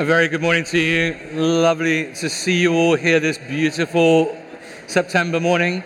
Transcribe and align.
A 0.00 0.04
very 0.06 0.28
good 0.28 0.40
morning 0.40 0.64
to 0.64 0.78
you. 0.78 1.14
Lovely 1.34 2.14
to 2.14 2.30
see 2.30 2.58
you 2.58 2.72
all 2.72 2.94
here 2.94 3.20
this 3.20 3.36
beautiful 3.36 4.34
September 4.86 5.38
morning. 5.38 5.84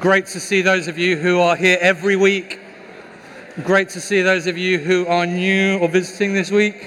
Great 0.00 0.26
to 0.26 0.40
see 0.40 0.62
those 0.62 0.88
of 0.88 0.98
you 0.98 1.16
who 1.16 1.38
are 1.38 1.54
here 1.54 1.78
every 1.80 2.16
week. 2.16 2.58
Great 3.62 3.90
to 3.90 4.00
see 4.00 4.20
those 4.20 4.48
of 4.48 4.58
you 4.58 4.80
who 4.80 5.06
are 5.06 5.26
new 5.26 5.78
or 5.78 5.88
visiting 5.88 6.34
this 6.34 6.50
week. 6.50 6.84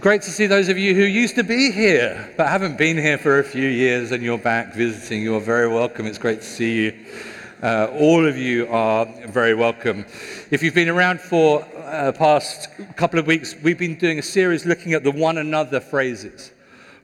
Great 0.00 0.22
to 0.22 0.30
see 0.30 0.46
those 0.46 0.68
of 0.68 0.76
you 0.76 0.96
who 0.96 1.02
used 1.02 1.36
to 1.36 1.44
be 1.44 1.70
here 1.70 2.34
but 2.36 2.48
haven't 2.48 2.76
been 2.76 2.96
here 2.96 3.18
for 3.18 3.38
a 3.38 3.44
few 3.44 3.68
years 3.68 4.10
and 4.10 4.20
you're 4.20 4.36
back 4.36 4.74
visiting. 4.74 5.22
You're 5.22 5.40
very 5.40 5.68
welcome. 5.68 6.06
It's 6.06 6.18
great 6.18 6.40
to 6.40 6.46
see 6.48 6.86
you. 6.86 7.06
Uh, 7.62 7.94
all 7.98 8.24
of 8.26 8.38
you 8.38 8.66
are 8.68 9.04
very 9.26 9.52
welcome. 9.52 10.06
If 10.50 10.62
you've 10.62 10.74
been 10.74 10.88
around 10.88 11.20
for 11.20 11.62
uh, 11.76 12.10
past 12.12 12.70
couple 12.96 13.18
of 13.18 13.26
weeks, 13.26 13.54
we've 13.62 13.78
been 13.78 13.98
doing 13.98 14.18
a 14.18 14.22
series 14.22 14.64
looking 14.64 14.94
at 14.94 15.04
the 15.04 15.10
one 15.10 15.36
another 15.36 15.78
phrases 15.78 16.52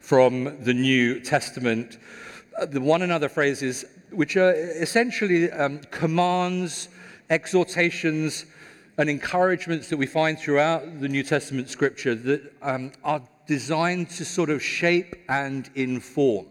from 0.00 0.56
the 0.64 0.73
New 0.73 1.20
Testament. 1.20 1.98
Uh, 2.59 2.64
the 2.64 2.80
one 2.80 3.02
another 3.02 3.28
phrases, 3.28 3.84
which 4.11 4.38
are 4.38 4.55
essentially 4.55 5.50
um, 5.52 5.78
commands, 5.91 6.88
exhortations, 7.28 8.47
and 8.97 9.11
encouragements 9.11 9.91
that 9.91 9.98
we 9.98 10.06
find 10.06 10.38
throughout 10.38 11.00
the 11.00 11.09
New 11.09 11.23
Testament 11.23 11.69
scripture 11.69 12.14
that 12.14 12.50
um, 12.62 12.92
are 13.05 13.20
designed 13.47 14.09
to 14.09 14.25
sort 14.25 14.48
of 14.48 14.62
shape 14.62 15.16
and 15.28 15.69
inform 15.75 16.47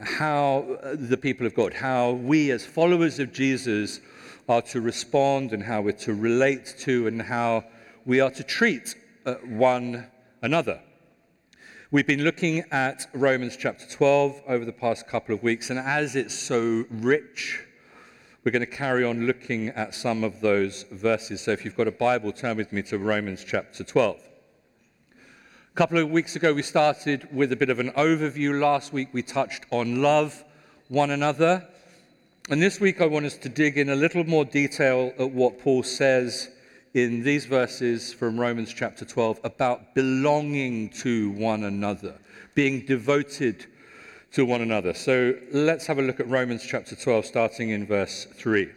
how 0.00 0.78
uh, 0.82 0.96
the 0.98 1.16
people 1.16 1.46
of 1.46 1.54
God, 1.54 1.74
how 1.74 2.12
we 2.12 2.50
as 2.50 2.64
followers 2.64 3.18
of 3.18 3.32
Jesus 3.32 4.00
are 4.48 4.62
to 4.62 4.80
respond 4.80 5.52
and 5.52 5.62
how 5.62 5.80
we're 5.80 5.92
to 5.92 6.14
relate 6.14 6.74
to 6.80 7.06
and 7.06 7.22
how 7.22 7.64
we 8.04 8.20
are 8.20 8.30
to 8.30 8.42
treat 8.42 8.94
uh, 9.24 9.34
one 9.34 10.06
another. 10.42 10.80
We've 11.90 12.06
been 12.06 12.24
looking 12.24 12.64
at 12.70 13.06
Romans 13.12 13.56
chapter 13.56 13.86
12 13.86 14.42
over 14.48 14.64
the 14.64 14.72
past 14.72 15.06
couple 15.06 15.34
of 15.34 15.42
weeks, 15.42 15.70
and 15.70 15.78
as 15.78 16.16
it's 16.16 16.34
so 16.34 16.84
rich, 16.90 17.64
we're 18.44 18.52
going 18.52 18.60
to 18.60 18.66
carry 18.66 19.04
on 19.04 19.26
looking 19.26 19.68
at 19.68 19.94
some 19.94 20.24
of 20.24 20.40
those 20.40 20.84
verses. 20.90 21.42
So 21.42 21.52
if 21.52 21.64
you've 21.64 21.76
got 21.76 21.86
a 21.86 21.92
Bible, 21.92 22.32
turn 22.32 22.56
with 22.56 22.72
me 22.72 22.82
to 22.84 22.98
Romans 22.98 23.44
chapter 23.46 23.84
12. 23.84 24.31
A 25.72 25.74
couple 25.74 25.96
of 25.96 26.10
weeks 26.10 26.36
ago, 26.36 26.52
we 26.52 26.60
started 26.60 27.26
with 27.34 27.50
a 27.50 27.56
bit 27.56 27.70
of 27.70 27.78
an 27.78 27.92
overview. 27.92 28.60
Last 28.60 28.92
week, 28.92 29.08
we 29.12 29.22
touched 29.22 29.64
on 29.70 30.02
love 30.02 30.44
one 30.88 31.10
another. 31.10 31.66
And 32.50 32.62
this 32.62 32.78
week, 32.78 33.00
I 33.00 33.06
want 33.06 33.24
us 33.24 33.38
to 33.38 33.48
dig 33.48 33.78
in 33.78 33.88
a 33.88 33.94
little 33.94 34.22
more 34.24 34.44
detail 34.44 35.14
at 35.18 35.30
what 35.30 35.58
Paul 35.58 35.82
says 35.82 36.50
in 36.92 37.22
these 37.22 37.46
verses 37.46 38.12
from 38.12 38.38
Romans 38.38 38.74
chapter 38.74 39.06
12 39.06 39.40
about 39.44 39.94
belonging 39.94 40.90
to 40.90 41.30
one 41.30 41.64
another, 41.64 42.18
being 42.54 42.84
devoted 42.84 43.64
to 44.32 44.44
one 44.44 44.60
another. 44.60 44.92
So 44.92 45.34
let's 45.52 45.86
have 45.86 45.98
a 45.98 46.02
look 46.02 46.20
at 46.20 46.28
Romans 46.28 46.66
chapter 46.68 46.94
12, 46.94 47.24
starting 47.24 47.70
in 47.70 47.86
verse 47.86 48.26
3. 48.26 48.70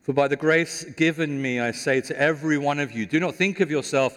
For 0.00 0.14
by 0.14 0.26
the 0.26 0.36
grace 0.36 0.84
given 0.84 1.42
me, 1.42 1.60
I 1.60 1.72
say 1.72 2.00
to 2.00 2.18
every 2.18 2.56
one 2.56 2.80
of 2.80 2.92
you, 2.92 3.04
do 3.04 3.20
not 3.20 3.34
think 3.34 3.60
of 3.60 3.70
yourself 3.70 4.16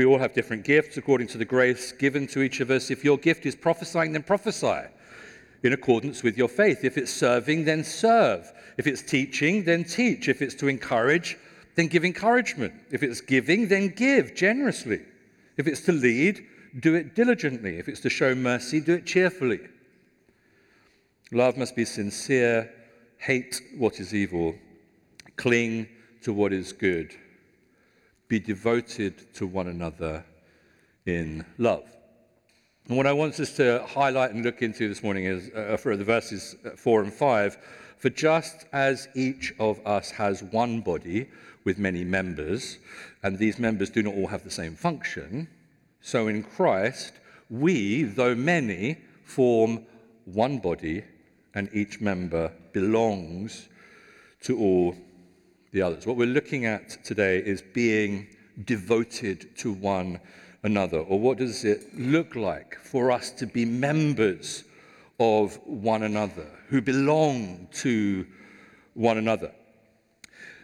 We 0.00 0.06
all 0.06 0.18
have 0.18 0.32
different 0.32 0.64
gifts 0.64 0.96
according 0.96 1.26
to 1.26 1.36
the 1.36 1.44
grace 1.44 1.92
given 1.92 2.26
to 2.28 2.40
each 2.40 2.60
of 2.60 2.70
us. 2.70 2.90
If 2.90 3.04
your 3.04 3.18
gift 3.18 3.44
is 3.44 3.54
prophesying, 3.54 4.12
then 4.12 4.22
prophesy 4.22 4.88
in 5.62 5.74
accordance 5.74 6.22
with 6.22 6.38
your 6.38 6.48
faith. 6.48 6.84
If 6.84 6.96
it's 6.96 7.12
serving, 7.12 7.66
then 7.66 7.84
serve. 7.84 8.50
If 8.78 8.86
it's 8.86 9.02
teaching, 9.02 9.64
then 9.64 9.84
teach. 9.84 10.26
If 10.26 10.40
it's 10.40 10.54
to 10.54 10.68
encourage, 10.68 11.36
then 11.74 11.88
give 11.88 12.06
encouragement. 12.06 12.72
If 12.90 13.02
it's 13.02 13.20
giving, 13.20 13.68
then 13.68 13.88
give 13.88 14.34
generously. 14.34 15.02
If 15.58 15.66
it's 15.66 15.82
to 15.82 15.92
lead, 15.92 16.46
do 16.78 16.94
it 16.94 17.14
diligently. 17.14 17.78
If 17.78 17.86
it's 17.86 18.00
to 18.00 18.08
show 18.08 18.34
mercy, 18.34 18.80
do 18.80 18.94
it 18.94 19.04
cheerfully. 19.04 19.60
Love 21.30 21.58
must 21.58 21.76
be 21.76 21.84
sincere, 21.84 22.72
hate 23.18 23.60
what 23.76 24.00
is 24.00 24.14
evil, 24.14 24.54
cling 25.36 25.88
to 26.22 26.32
what 26.32 26.54
is 26.54 26.72
good 26.72 27.14
be 28.30 28.38
devoted 28.38 29.34
to 29.34 29.44
one 29.44 29.66
another 29.66 30.24
in 31.04 31.44
love. 31.58 31.84
And 32.86 32.96
what 32.96 33.08
I 33.08 33.12
want 33.12 33.38
us 33.40 33.56
to 33.56 33.84
highlight 33.88 34.30
and 34.30 34.44
look 34.44 34.62
into 34.62 34.88
this 34.88 35.02
morning 35.02 35.24
is 35.24 35.50
uh, 35.50 35.76
for 35.76 35.96
the 35.96 36.04
verses 36.04 36.54
uh, 36.64 36.70
4 36.70 37.02
and 37.02 37.12
5. 37.12 37.58
For 37.98 38.08
just 38.08 38.66
as 38.72 39.08
each 39.16 39.52
of 39.58 39.84
us 39.84 40.12
has 40.12 40.44
one 40.44 40.80
body 40.80 41.28
with 41.64 41.76
many 41.76 42.04
members, 42.04 42.78
and 43.24 43.36
these 43.36 43.58
members 43.58 43.90
do 43.90 44.02
not 44.02 44.14
all 44.14 44.28
have 44.28 44.44
the 44.44 44.50
same 44.50 44.76
function, 44.76 45.48
so 46.00 46.28
in 46.28 46.44
Christ, 46.44 47.14
we, 47.50 48.04
though 48.04 48.36
many, 48.36 48.98
form 49.24 49.84
one 50.24 50.58
body, 50.58 51.02
and 51.54 51.68
each 51.74 52.00
member 52.00 52.52
belongs 52.72 53.68
to 54.42 54.56
all 54.56 54.94
the 55.72 55.82
others. 55.82 56.06
What 56.06 56.16
we're 56.16 56.26
looking 56.26 56.66
at 56.66 57.04
today 57.04 57.38
is 57.38 57.62
being 57.62 58.26
devoted 58.64 59.56
to 59.58 59.72
one 59.72 60.20
another. 60.62 60.98
Or 60.98 61.18
what 61.18 61.38
does 61.38 61.64
it 61.64 61.96
look 61.96 62.34
like 62.36 62.76
for 62.76 63.10
us 63.10 63.30
to 63.32 63.46
be 63.46 63.64
members 63.64 64.64
of 65.18 65.58
one 65.66 66.02
another, 66.02 66.46
who 66.68 66.80
belong 66.80 67.68
to 67.72 68.26
one 68.94 69.18
another? 69.18 69.52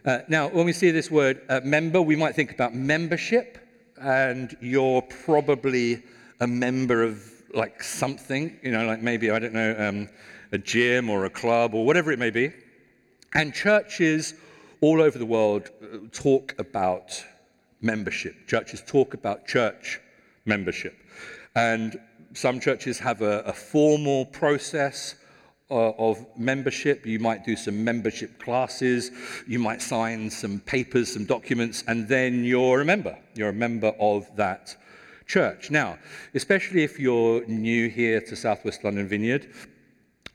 Uh, 0.05 0.21
now, 0.29 0.49
when 0.49 0.67
we 0.67 0.73
see 0.73 0.91
this 0.91 1.11
word 1.11 1.43
uh, 1.49 1.61
member, 1.65 2.01
we 2.01 2.17
might 2.17 2.35
think 2.35 2.53
about 2.53 2.75
membership, 2.75 3.59
and 4.01 4.57
you're 4.61 5.03
probably 5.03 6.03
a 6.41 6.47
member 6.47 7.03
of 7.03 7.33
like 7.55 7.83
something, 7.83 8.57
you 8.63 8.71
know, 8.71 8.87
like 8.87 9.03
maybe, 9.03 9.31
I 9.31 9.39
don't 9.39 9.55
know, 9.55 9.75
um, 9.79 10.09
a 10.53 10.59
gym 10.59 11.11
or 11.11 11.25
a 11.25 11.31
club 11.31 11.75
or 11.75 11.85
whatever 11.85 12.13
it 12.13 12.19
may 12.19 12.31
be. 12.31 12.53
And 13.35 13.53
churches 13.53 14.35
all 14.81 15.01
over 15.01 15.19
the 15.19 15.27
world 15.27 15.71
uh, 15.83 15.99
talk 16.13 16.55
about 16.59 17.25
membership. 17.81 18.47
Churches 18.47 18.83
talk 18.87 19.15
about 19.15 19.47
church 19.47 20.01
membership. 20.45 20.95
And 21.55 21.99
some 22.35 22.61
churches 22.61 22.99
have 22.99 23.23
a, 23.23 23.41
a 23.41 23.53
formal 23.53 24.27
process 24.27 25.17
uh, 25.71 25.91
of 25.93 26.25
membership. 26.37 27.07
You 27.07 27.19
might 27.19 27.45
do 27.45 27.57
some 27.57 27.83
membership 27.83 28.41
classes, 28.41 29.11
you 29.47 29.59
might 29.59 29.83
sign 29.83 30.31
some 30.31 30.61
papers, 30.61 31.13
some 31.13 31.25
documents, 31.25 31.83
and 31.89 32.07
then 32.09 32.45
you're 32.45 32.81
a 32.81 32.85
member. 32.85 33.19
You're 33.35 33.49
a 33.49 33.55
member 33.55 33.93
of 33.99 34.35
that 34.37 34.77
church. 35.27 35.71
Now, 35.71 35.99
especially 36.35 36.85
if 36.85 37.01
you're 37.01 37.45
new 37.47 37.89
here 37.89 38.21
to 38.21 38.37
Southwest 38.37 38.85
London 38.85 39.09
Vineyard, 39.09 39.53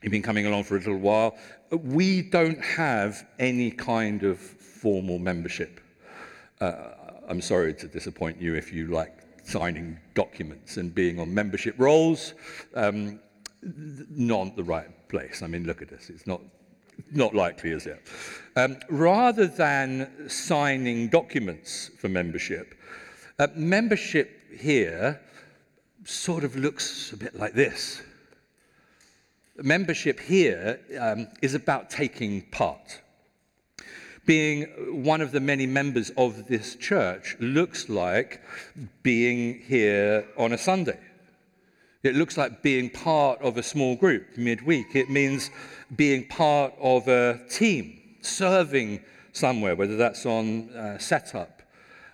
you've 0.02 0.12
been 0.12 0.22
coming 0.22 0.46
along 0.46 0.64
for 0.64 0.76
a 0.76 0.78
little 0.78 0.98
while, 0.98 1.36
we 1.72 2.22
don't 2.22 2.62
have 2.62 3.26
any 3.38 3.70
kind 3.70 4.22
of 4.22 4.38
formal 4.38 5.18
membership. 5.18 5.80
Uh, 6.60 6.90
I'm 7.28 7.40
sorry 7.40 7.74
to 7.74 7.88
disappoint 7.88 8.40
you 8.40 8.54
if 8.54 8.72
you 8.72 8.88
like 8.88 9.16
signing 9.44 9.98
documents 10.14 10.76
and 10.76 10.94
being 10.94 11.18
on 11.18 11.32
membership 11.32 11.74
rolls. 11.78 12.34
Um, 12.74 13.20
not 13.62 14.56
the 14.56 14.64
right 14.64 15.08
place. 15.08 15.42
I 15.42 15.46
mean, 15.46 15.64
look 15.64 15.82
at 15.82 15.88
this. 15.88 16.10
It's 16.10 16.26
not, 16.26 16.40
not 17.10 17.34
likely, 17.34 17.70
is 17.70 17.86
it? 17.86 18.02
Um, 18.56 18.76
rather 18.88 19.46
than 19.46 20.28
signing 20.28 21.08
documents 21.08 21.90
for 21.98 22.08
membership, 22.08 22.74
uh, 23.38 23.48
membership 23.54 24.40
here 24.52 25.20
sort 26.04 26.44
of 26.44 26.56
looks 26.56 27.12
a 27.12 27.16
bit 27.16 27.34
like 27.34 27.54
this. 27.54 28.02
Membership 29.56 30.18
here 30.18 30.80
um, 30.98 31.28
is 31.42 31.54
about 31.54 31.90
taking 31.90 32.42
part. 32.42 33.02
Being 34.24 35.04
one 35.04 35.20
of 35.20 35.32
the 35.32 35.40
many 35.40 35.66
members 35.66 36.10
of 36.16 36.46
this 36.46 36.74
church 36.76 37.36
looks 37.38 37.88
like 37.88 38.40
being 39.02 39.60
here 39.60 40.26
on 40.38 40.52
a 40.52 40.58
Sunday. 40.58 40.98
It 42.02 42.14
looks 42.14 42.36
like 42.36 42.62
being 42.62 42.88
part 42.88 43.40
of 43.42 43.58
a 43.58 43.62
small 43.62 43.94
group 43.94 44.38
midweek. 44.38 44.96
It 44.96 45.10
means 45.10 45.50
being 45.94 46.26
part 46.28 46.72
of 46.80 47.06
a 47.08 47.40
team, 47.50 48.00
serving 48.22 49.00
somewhere, 49.32 49.76
whether 49.76 49.96
that's 49.96 50.24
on 50.24 50.70
uh, 50.70 50.98
setup, 50.98 51.61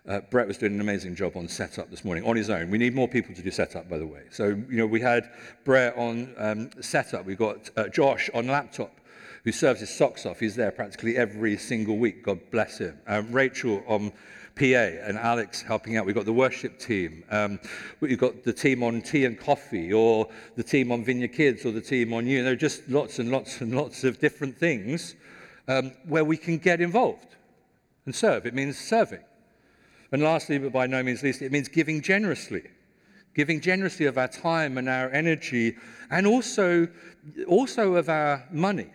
Uh, 0.09 0.21
Brett 0.31 0.49
was 0.49 0.57
doing 0.57 0.73
an 0.73 0.81
amazing 0.81 1.15
job 1.15 1.37
on 1.37 1.49
setup 1.49 1.91
this 1.91 2.03
morning 2.03 2.25
on 2.25 2.35
his 2.35 2.49
own. 2.49 2.71
We 2.71 2.79
need 2.79 2.95
more 2.95 3.07
people 3.07 3.35
to 3.35 3.43
do 3.43 3.51
setup, 3.51 3.91
by 3.91 3.99
the 3.99 4.07
way. 4.07 4.23
So, 4.31 4.47
you 4.47 4.79
know, 4.79 4.87
we 4.87 5.03
had 5.03 5.31
Brett 5.65 5.95
on 5.99 6.35
um, 6.39 6.71
setup. 6.81 7.27
We've 7.27 7.37
got 7.37 7.69
uh, 7.77 7.89
Josh 7.89 8.31
on 8.33 8.47
laptop, 8.47 8.91
who 9.45 9.53
serves 9.53 9.81
his 9.81 9.95
socks 9.95 10.25
off. 10.25 10.41
He's 10.41 10.57
there 10.57 10.71
practically 10.71 11.19
every 11.19 11.59
single 11.59 11.99
week. 11.99 12.23
God 12.23 12.41
bless 12.51 12.79
him. 12.79 12.99
Um, 13.07 13.31
Rachel 13.33 13.83
on 13.87 14.11
PA 14.59 14.65
and 14.65 15.19
Alex 15.19 15.61
helping 15.61 15.99
out. 15.99 16.07
We've 16.07 16.15
got 16.15 16.25
the 16.25 16.33
worship 16.33 16.79
team. 16.79 17.23
Um, 17.31 17.61
we've 18.01 18.19
got 18.19 18.45
the 18.45 18.53
team 18.55 18.83
on 18.83 19.03
tea 19.03 19.27
and 19.27 19.39
coffee, 19.39 19.93
or 19.93 20.27
the 20.57 20.63
team 20.63 20.91
on 20.91 21.05
Vineyard 21.05 21.35
Kids, 21.35 21.67
or 21.67 21.71
the 21.71 21.83
team 21.83 22.15
on 22.15 22.27
you. 22.27 22.43
There 22.43 22.55
are 22.55 22.57
just 22.57 22.89
lots 22.89 23.19
and 23.19 23.31
lots 23.31 23.61
and 23.61 23.77
lots 23.77 24.05
of 24.05 24.19
different 24.21 24.57
things 24.57 25.17
um, 25.69 25.93
where 26.07 26.25
we 26.25 26.39
can 26.39 26.57
get 26.57 26.81
involved 26.81 27.37
and 28.07 28.15
serve. 28.15 28.47
It 28.47 28.55
means 28.55 28.79
serving. 28.79 29.21
And 30.13 30.23
lastly, 30.23 30.59
but 30.59 30.73
by 30.73 30.87
no 30.87 31.03
means 31.03 31.23
least, 31.23 31.43
it 31.43 31.53
means 31.53 31.69
giving 31.69 32.01
generously. 32.01 32.63
Giving 33.35 33.61
generously 33.61 34.07
of 34.07 34.19
our 34.19 34.29
time 34.29 34.79
and 34.79 34.89
our 34.89 35.11
energy, 35.11 35.77
and 36.11 36.27
also, 36.27 36.89
also 37.47 37.95
of 37.95 38.09
our 38.09 38.45
money 38.51 38.91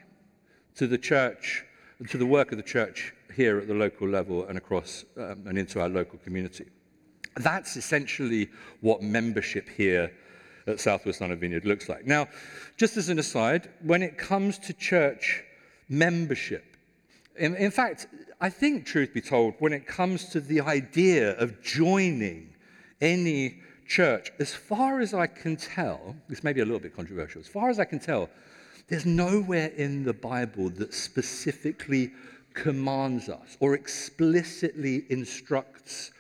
to 0.76 0.88
the 0.88 0.98
church, 0.98 1.64
to 2.10 2.18
the 2.18 2.26
work 2.26 2.52
of 2.52 2.58
the 2.58 2.64
church 2.64 3.14
here 3.34 3.58
at 3.60 3.68
the 3.68 3.74
local 3.74 4.08
level 4.08 4.46
and 4.46 4.58
across 4.58 5.06
um, 5.18 5.44
and 5.48 5.58
into 5.58 5.80
our 5.80 5.90
local 5.90 6.20
community. 6.20 6.66
That's 7.38 7.78
essentially 7.78 8.50
what 8.82 9.02
membership 9.02 9.70
here 9.70 10.12
at 10.68 10.80
Southwest 10.80 11.22
London 11.22 11.40
Vineyard 11.40 11.66
looks 11.66 11.90
like. 11.90 12.06
Now, 12.06 12.28
just 12.78 12.98
as 12.98 13.10
an 13.10 13.20
aside, 13.20 13.70
when 13.82 14.02
it 14.02 14.18
comes 14.18 14.58
to 14.60 14.74
church 14.74 15.44
membership, 15.90 16.78
in, 17.36 17.56
in 17.56 17.72
fact, 17.72 18.08
I 18.40 18.50
think, 18.50 18.86
truth 18.86 19.14
be 19.14 19.22
told, 19.22 19.56
when 19.60 19.74
it 19.74 19.86
comes 19.88 20.26
to 20.30 20.40
the 20.40 20.62
idea 20.62 21.38
of 21.38 21.62
joining 21.62 22.54
any 23.02 23.62
church, 23.88 24.32
as 24.40 24.54
far 24.54 25.00
as 25.00 25.14
I 25.14 25.28
can 25.28 25.56
tell, 25.56 26.16
this 26.30 26.44
may 26.44 26.54
be 26.54 26.62
a 26.62 26.66
little 26.66 26.80
bit 26.80 26.96
controversial, 26.96 27.42
as 27.42 27.48
far 27.48 27.70
as 27.70 27.80
I 27.80 27.86
can 27.86 28.00
tell, 28.00 28.30
there's 28.88 29.06
nowhere 29.06 29.68
in 29.78 30.04
the 30.04 30.14
Bible 30.14 30.70
that 30.70 30.94
specifically 30.94 32.12
commands 32.54 33.30
us 33.30 33.58
or 33.60 33.74
explicitly 33.74 35.06
instructs 35.10 36.12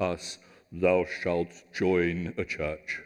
us, 0.00 0.38
thou 0.72 1.04
shalt 1.22 1.50
join 1.72 2.34
a 2.36 2.44
church. 2.44 3.00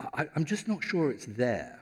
I, 0.00 0.26
am 0.36 0.44
just 0.44 0.68
not 0.68 0.82
sure 0.84 1.10
it's 1.10 1.26
there. 1.26 1.77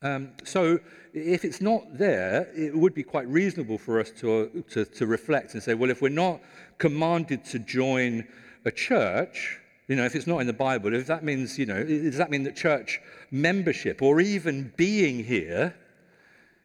Um, 0.00 0.30
so 0.44 0.78
if 1.12 1.44
it's 1.44 1.60
not 1.60 1.98
there, 1.98 2.48
it 2.54 2.76
would 2.76 2.94
be 2.94 3.02
quite 3.02 3.26
reasonable 3.28 3.78
for 3.78 4.00
us 4.00 4.10
to, 4.20 4.64
to, 4.70 4.84
to 4.84 5.06
reflect 5.06 5.54
and 5.54 5.62
say, 5.62 5.74
well, 5.74 5.90
if 5.90 6.00
we're 6.00 6.08
not 6.08 6.40
commanded 6.78 7.44
to 7.46 7.58
join 7.58 8.26
a 8.64 8.70
church, 8.70 9.58
you 9.88 9.96
know, 9.96 10.04
if 10.04 10.14
it's 10.14 10.26
not 10.26 10.38
in 10.38 10.46
the 10.46 10.52
Bible, 10.52 10.94
if 10.94 11.06
that 11.06 11.24
means, 11.24 11.58
you 11.58 11.66
know, 11.66 11.82
does 11.82 12.18
that 12.18 12.30
mean 12.30 12.44
that 12.44 12.56
church 12.56 13.00
membership 13.30 14.02
or 14.02 14.20
even 14.20 14.72
being 14.76 15.24
here 15.24 15.74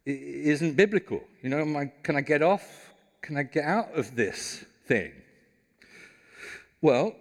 isn't 0.06 0.75
biblical? 0.75 1.24
You 1.41 1.50
know, 1.50 1.80
I, 1.80 1.91
can 2.03 2.15
I 2.15 2.21
get 2.21 2.41
off? 2.41 2.94
Can 3.21 3.38
I 3.38 3.44
get 3.44 3.63
out 3.63 3.97
of 3.97 4.15
this 4.15 4.65
thing? 4.85 5.13
Well, 6.81 7.15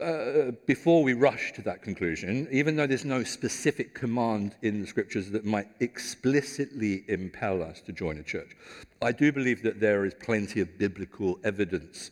uh, 0.00 0.52
before 0.66 1.02
we 1.02 1.12
rush 1.12 1.52
to 1.52 1.62
that 1.62 1.82
conclusion, 1.82 2.48
even 2.50 2.76
though 2.76 2.86
there's 2.86 3.04
no 3.04 3.22
specific 3.22 3.94
command 3.94 4.54
in 4.62 4.80
the 4.80 4.86
scriptures 4.86 5.30
that 5.30 5.44
might 5.44 5.68
explicitly 5.80 7.04
impel 7.08 7.62
us 7.62 7.80
to 7.82 7.92
join 7.92 8.18
a 8.18 8.22
church, 8.22 8.56
I 9.02 9.12
do 9.12 9.32
believe 9.32 9.62
that 9.62 9.80
there 9.80 10.04
is 10.04 10.14
plenty 10.14 10.60
of 10.60 10.78
biblical 10.78 11.38
evidence. 11.44 12.10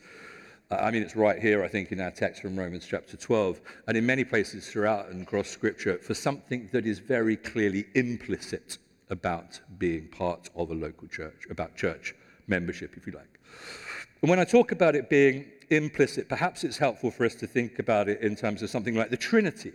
Uh, 0.70 0.76
I 0.76 0.90
mean, 0.90 1.02
it's 1.02 1.16
right 1.16 1.40
here, 1.40 1.64
I 1.64 1.68
think, 1.68 1.92
in 1.92 2.00
our 2.00 2.10
text 2.10 2.42
from 2.42 2.58
Romans 2.58 2.86
chapter 2.88 3.16
12, 3.16 3.60
and 3.86 3.96
in 3.96 4.04
many 4.04 4.24
places 4.24 4.68
throughout 4.70 5.08
and 5.08 5.22
across 5.22 5.48
scripture, 5.48 5.98
for 5.98 6.14
something 6.14 6.68
that 6.72 6.86
is 6.86 6.98
very 6.98 7.36
clearly 7.36 7.86
implicit 7.94 8.78
about 9.10 9.60
being 9.78 10.08
part 10.08 10.50
of 10.54 10.70
a 10.70 10.74
local 10.74 11.08
church, 11.08 11.46
about 11.50 11.76
church 11.76 12.14
membership, 12.46 12.96
if 12.96 13.06
you 13.06 13.12
like. 13.12 13.40
And 14.20 14.28
when 14.28 14.38
I 14.38 14.44
talk 14.44 14.72
about 14.72 14.94
it 14.94 15.08
being 15.08 15.46
implicit, 15.70 16.28
perhaps 16.28 16.64
it's 16.64 16.78
helpful 16.78 17.10
for 17.10 17.24
us 17.24 17.34
to 17.36 17.46
think 17.46 17.78
about 17.78 18.08
it 18.08 18.20
in 18.20 18.36
terms 18.36 18.62
of 18.62 18.70
something 18.70 18.94
like 18.94 19.10
the 19.10 19.16
Trinity. 19.16 19.72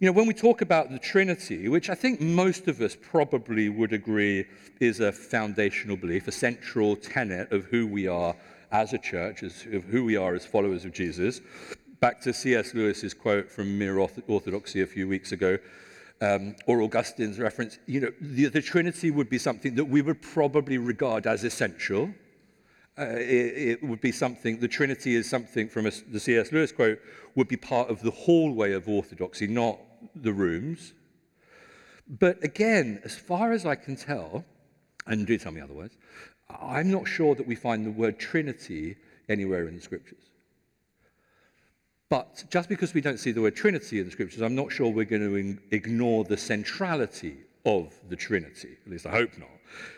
You 0.00 0.06
know, 0.06 0.12
when 0.12 0.26
we 0.26 0.32
talk 0.32 0.62
about 0.62 0.90
the 0.90 0.98
Trinity, 0.98 1.68
which 1.68 1.90
I 1.90 1.94
think 1.94 2.20
most 2.20 2.68
of 2.68 2.80
us 2.80 2.96
probably 2.96 3.68
would 3.68 3.92
agree 3.92 4.46
is 4.80 5.00
a 5.00 5.12
foundational 5.12 5.96
belief, 5.96 6.26
a 6.26 6.32
central 6.32 6.96
tenet 6.96 7.52
of 7.52 7.66
who 7.66 7.86
we 7.86 8.08
are 8.08 8.34
as 8.72 8.94
a 8.94 8.98
church, 8.98 9.42
as, 9.42 9.66
of 9.72 9.84
who 9.84 10.04
we 10.04 10.16
are 10.16 10.34
as 10.34 10.46
followers 10.46 10.86
of 10.86 10.92
Jesus. 10.92 11.42
Back 12.00 12.20
to 12.22 12.32
C.S. 12.32 12.72
Lewis's 12.72 13.12
quote 13.12 13.50
from 13.50 13.76
Mere 13.76 13.98
Orthodoxy 13.98 14.80
a 14.80 14.86
few 14.86 15.06
weeks 15.06 15.32
ago, 15.32 15.58
um, 16.22 16.56
or 16.66 16.80
Augustine's 16.80 17.38
reference, 17.38 17.78
you 17.86 18.00
know, 18.00 18.12
the, 18.20 18.46
the 18.46 18.62
Trinity 18.62 19.10
would 19.10 19.28
be 19.28 19.38
something 19.38 19.74
that 19.74 19.84
we 19.84 20.00
would 20.00 20.22
probably 20.22 20.78
regard 20.78 21.26
as 21.26 21.44
essential 21.44 22.10
uh, 22.98 23.04
it, 23.04 23.80
it, 23.80 23.82
would 23.82 24.00
be 24.00 24.12
something, 24.12 24.58
the 24.58 24.68
Trinity 24.68 25.14
is 25.14 25.28
something 25.28 25.68
from 25.68 25.86
a, 25.86 25.92
the 26.08 26.20
C.S. 26.20 26.52
Lewis 26.52 26.72
quote, 26.72 26.98
would 27.34 27.48
be 27.48 27.56
part 27.56 27.88
of 27.88 28.02
the 28.02 28.10
hallway 28.10 28.72
of 28.72 28.88
orthodoxy, 28.88 29.46
not 29.46 29.78
the 30.14 30.32
rooms. 30.32 30.92
But 32.08 32.42
again, 32.42 33.00
as 33.04 33.14
far 33.14 33.52
as 33.52 33.64
I 33.64 33.76
can 33.76 33.96
tell, 33.96 34.44
and 35.06 35.26
do 35.26 35.38
tell 35.38 35.52
me 35.52 35.60
otherwise, 35.60 35.96
I'm 36.48 36.90
not 36.90 37.06
sure 37.06 37.34
that 37.34 37.46
we 37.46 37.54
find 37.54 37.86
the 37.86 37.90
word 37.90 38.18
Trinity 38.18 38.96
anywhere 39.28 39.68
in 39.68 39.76
the 39.76 39.82
scriptures. 39.82 40.30
But 42.08 42.44
just 42.50 42.68
because 42.68 42.92
we 42.92 43.00
don't 43.00 43.18
see 43.18 43.30
the 43.30 43.40
word 43.40 43.54
Trinity 43.54 44.00
in 44.00 44.06
the 44.06 44.10
scriptures, 44.10 44.42
I'm 44.42 44.56
not 44.56 44.72
sure 44.72 44.88
we're 44.88 45.04
going 45.04 45.22
to 45.22 45.58
ignore 45.74 46.24
the 46.24 46.36
centrality 46.36 47.36
of 47.64 47.94
the 48.08 48.16
Trinity. 48.16 48.76
At 48.84 48.90
least 48.90 49.06
I 49.06 49.12
hope 49.12 49.38
not. 49.38 49.48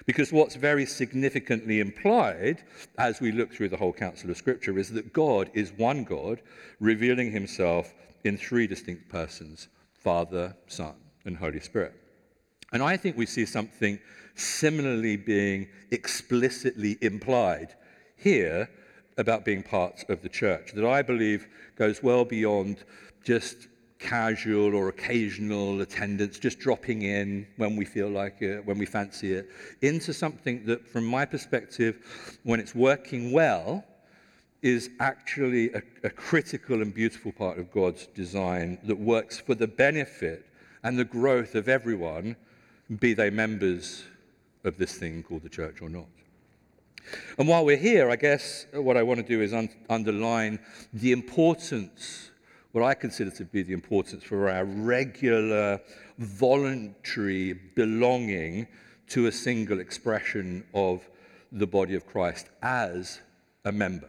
Because 0.07 0.33
what's 0.33 0.55
very 0.55 0.87
significantly 0.87 1.81
implied 1.81 2.63
as 2.99 3.21
we 3.21 3.33
look 3.33 3.53
through 3.53 3.69
the 3.69 3.77
whole 3.77 3.93
counsel 3.93 4.31
of 4.31 4.37
Scripture 4.37 4.79
is 4.79 4.91
that 4.91 5.13
God 5.13 5.51
is 5.55 5.73
one 5.73 6.05
God, 6.05 6.41
revealing 6.81 7.33
himself 7.33 7.95
in 8.25 8.37
three 8.37 8.67
distinct 8.67 9.09
persons 9.09 9.69
Father, 9.95 10.57
Son, 10.67 10.95
and 11.25 11.37
Holy 11.37 11.61
Spirit. 11.61 11.95
And 12.73 12.83
I 12.83 12.97
think 12.97 13.17
we 13.17 13.27
see 13.27 13.47
something 13.47 13.99
similarly 14.35 15.17
being 15.17 15.69
explicitly 15.91 16.99
implied 17.01 17.75
here 18.17 18.69
about 19.19 19.45
being 19.45 19.63
part 19.63 20.05
of 20.09 20.23
the 20.23 20.29
church 20.29 20.73
that 20.73 20.85
I 20.85 21.03
believe 21.03 21.47
goes 21.77 22.03
well 22.03 22.25
beyond 22.25 22.79
just 23.25 23.69
casual 24.02 24.75
or 24.75 24.88
occasional 24.88 25.80
attendance, 25.80 26.38
just 26.38 26.59
dropping 26.59 27.02
in 27.02 27.47
when 27.56 27.76
we 27.76 27.85
feel 27.85 28.09
like 28.09 28.42
it, 28.42 28.66
when 28.66 28.76
we 28.76 28.85
fancy 28.85 29.32
it, 29.35 29.49
into 29.80 30.12
something 30.12 30.66
that, 30.66 30.87
from 30.87 31.04
my 31.06 31.25
perspective, 31.25 32.38
when 32.42 32.59
it's 32.59 32.75
working 32.75 33.32
well, 33.32 33.85
is 34.61 34.90
actually 35.00 35.73
a, 35.73 35.82
a 36.04 36.11
critical 36.11 36.82
and 36.82 36.92
beautiful 36.92 37.32
part 37.32 37.59
of 37.59 37.73
God's 37.73 38.06
design 38.09 38.78
that 38.85 38.99
works 38.99 39.38
for 39.38 39.54
the 39.54 39.66
benefit 39.68 40.47
and 40.82 40.99
the 40.99 41.04
growth 41.04 41.54
of 41.54 41.68
everyone, 41.68 42.37
be 43.00 43.14
they 43.14 43.30
members 43.30 44.04
of 44.64 44.76
this 44.78 44.94
thing 44.99 45.23
called 45.23 45.42
the 45.42 45.49
church 45.49 45.80
or 45.80 45.88
not. 45.88 46.06
And 47.38 47.49
while 47.49 47.64
we're 47.64 47.76
here, 47.76 48.11
I 48.11 48.16
guess 48.16 48.66
what 48.73 48.97
I 48.97 49.02
want 49.02 49.21
to 49.21 49.26
do 49.26 49.40
is 49.42 49.52
un- 49.52 49.68
underline 49.88 50.59
the 50.92 51.12
importance 51.12 52.30
what 52.73 52.83
I 52.85 52.95
consider 52.95 53.31
to 53.33 53.45
be 53.45 53.62
the 53.62 53.75
importance 53.75 54.25
for 54.25 54.49
our 54.50 54.64
regular, 54.64 55.81
voluntary 56.19 57.52
belonging 57.52 58.67
to 59.09 59.26
a 59.26 59.33
single 59.33 59.79
expression 59.79 60.64
of 60.75 61.07
the 61.52 61.67
body 61.67 61.95
of 61.95 62.07
Christ 62.07 62.49
as 62.62 63.21
a 63.64 63.73
member. 63.73 64.09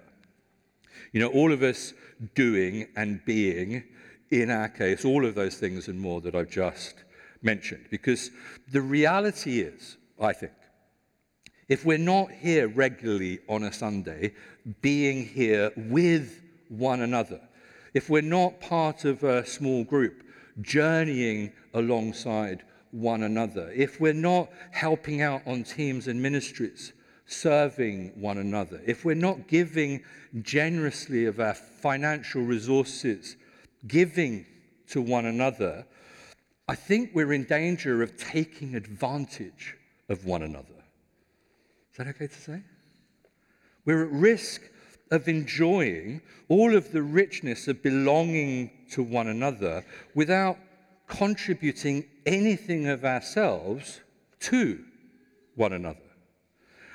You 1.12 1.20
know, 1.20 1.28
all 1.28 1.52
of 1.52 1.62
us 1.62 1.94
doing 2.36 2.88
and 2.96 3.24
being, 3.26 3.84
in 4.32 4.50
our 4.50 4.70
case, 4.70 5.04
all 5.04 5.26
of 5.26 5.36
those 5.36 5.56
things 5.56 5.90
and 5.90 6.00
more 6.00 6.22
that 6.22 6.36
I've 6.36 6.50
just 6.50 6.96
mentioned. 7.42 7.88
Because 7.92 8.32
the 8.72 8.82
reality 8.82 9.60
is, 9.60 9.98
I 10.20 10.32
think, 10.32 10.54
if 11.68 11.86
we're 11.86 11.98
not 11.98 12.32
here 12.32 12.68
regularly 12.68 13.40
on 13.50 13.64
a 13.64 13.74
Sunday, 13.74 14.34
being 14.82 15.26
here 15.26 15.72
with 15.76 16.42
one 16.70 17.02
another, 17.02 17.42
if 17.94 18.10
we're 18.10 18.22
not 18.22 18.60
part 18.60 19.06
of 19.06 19.24
a 19.24 19.46
small 19.46 19.84
group, 19.84 20.24
journeying 20.62 21.52
alongside 21.74 22.64
one 22.92 23.24
another, 23.24 23.72
if 23.76 24.00
we're 24.00 24.14
not 24.14 24.50
helping 24.72 25.22
out 25.22 25.42
on 25.46 25.64
teams 25.64 26.08
and 26.08 26.22
ministries, 26.22 26.94
serving 27.26 28.12
one 28.16 28.38
another, 28.38 28.82
if 28.86 29.06
we're 29.06 29.16
not 29.16 29.48
giving 29.48 30.04
generously 30.42 31.26
of 31.26 31.40
our 31.40 31.54
financial 31.54 32.42
resources, 32.42 33.36
giving 33.88 34.46
to 34.88 35.02
one 35.02 35.26
another, 35.26 35.86
I 36.68 36.76
think 36.76 37.12
we're 37.14 37.34
in 37.34 37.44
danger 37.46 38.02
of 38.02 38.16
taking 38.18 38.76
advantage 38.76 39.76
of 40.10 40.26
one 40.26 40.44
another. 40.44 40.68
Is 41.92 41.98
that 41.98 42.08
okay 42.08 42.28
to 42.28 42.42
say? 42.42 42.62
We're 43.86 44.06
at 44.06 44.12
risk 44.12 44.62
of 45.14 45.28
enjoying 45.28 46.20
all 46.50 46.76
of 46.76 46.92
the 46.92 47.04
richness 47.04 47.68
of 47.68 47.84
belonging 47.84 48.72
to 48.90 49.04
one 49.04 49.28
another 49.28 49.86
without 50.16 50.58
contributing 51.08 52.04
anything 52.26 52.88
of 52.88 53.06
ourselves 53.06 54.02
to 54.40 54.84
one 55.56 55.72
another. 55.72 56.00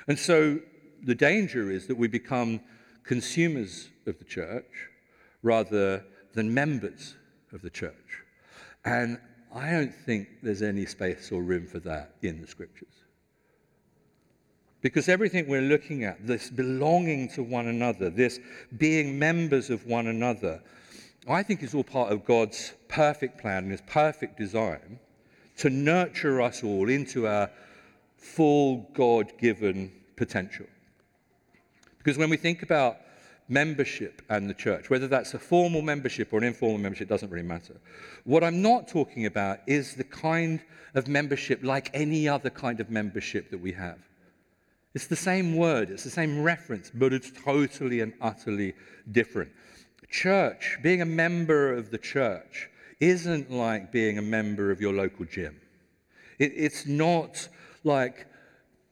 And 0.09 0.19
so 0.19 0.59
the 1.01 1.15
danger 1.15 1.71
is 1.71 1.87
that 1.87 1.95
we 1.95 2.09
become 2.09 2.59
consumers 3.03 3.87
of 4.05 4.19
the 4.19 4.25
church 4.25 4.89
rather 5.41 6.03
than 6.33 6.53
members 6.53 7.15
of 7.53 7.61
the 7.61 7.69
church. 7.69 8.23
And 8.83 9.17
I 9.55 9.71
don't 9.71 9.95
think 9.95 10.27
there's 10.43 10.61
any 10.61 10.85
space 10.85 11.31
or 11.31 11.41
room 11.41 11.65
for 11.65 11.79
that 11.79 12.15
in 12.21 12.41
the 12.41 12.47
scriptures. 12.47 12.95
Because 14.81 15.09
everything 15.09 15.47
we're 15.47 15.61
looking 15.61 16.05
at, 16.05 16.25
this 16.25 16.49
belonging 16.49 17.27
to 17.29 17.43
one 17.43 17.67
another, 17.67 18.09
this 18.09 18.39
being 18.77 19.19
members 19.19 19.69
of 19.69 19.85
one 19.85 20.07
another, 20.07 20.61
I 21.27 21.43
think 21.43 21.61
is 21.63 21.73
all 21.73 21.83
part 21.83 22.11
of 22.11 22.23
God's 22.23 22.73
perfect 22.87 23.39
plan 23.41 23.63
and 23.63 23.71
his 23.71 23.81
perfect 23.81 24.37
design 24.37 24.99
to 25.57 25.69
nurture 25.69 26.41
us 26.41 26.63
all 26.63 26.89
into 26.89 27.27
our 27.27 27.51
full 28.17 28.89
God 28.93 29.33
given 29.37 29.91
potential. 30.15 30.65
Because 31.97 32.17
when 32.17 32.29
we 32.29 32.37
think 32.37 32.63
about 32.63 32.97
membership 33.49 34.21
and 34.29 34.49
the 34.49 34.53
church, 34.53 34.89
whether 34.89 35.07
that's 35.07 35.33
a 35.33 35.39
formal 35.39 35.81
membership 35.81 36.31
or 36.31 36.37
an 36.37 36.45
informal 36.45 36.77
membership, 36.77 37.09
doesn't 37.09 37.29
really 37.29 37.45
matter. 37.45 37.75
What 38.23 38.43
I'm 38.43 38.61
not 38.61 38.87
talking 38.87 39.25
about 39.25 39.59
is 39.67 39.95
the 39.95 40.03
kind 40.05 40.61
of 40.95 41.07
membership 41.07 41.63
like 41.63 41.89
any 41.93 42.29
other 42.29 42.49
kind 42.49 42.79
of 42.79 42.89
membership 42.89 43.51
that 43.51 43.59
we 43.59 43.73
have. 43.73 43.97
It's 44.93 45.07
the 45.07 45.15
same 45.15 45.55
word, 45.55 45.89
it's 45.91 46.03
the 46.03 46.09
same 46.09 46.41
reference, 46.41 46.91
but 46.93 47.13
it's 47.13 47.31
totally 47.31 48.01
and 48.01 48.13
utterly 48.21 48.73
different. 49.11 49.51
Church, 50.09 50.77
being 50.81 51.01
a 51.01 51.05
member 51.05 51.71
of 51.73 51.91
the 51.91 51.99
church, 51.99 52.69
isn't 52.99 53.51
like 53.51 53.91
being 53.91 54.17
a 54.17 54.21
member 54.21 54.71
of 54.71 54.81
your 54.81 54.93
local 54.93 55.25
gym. 55.25 55.61
It, 56.39 56.53
it's 56.55 56.87
not 56.87 57.47
like 57.83 58.25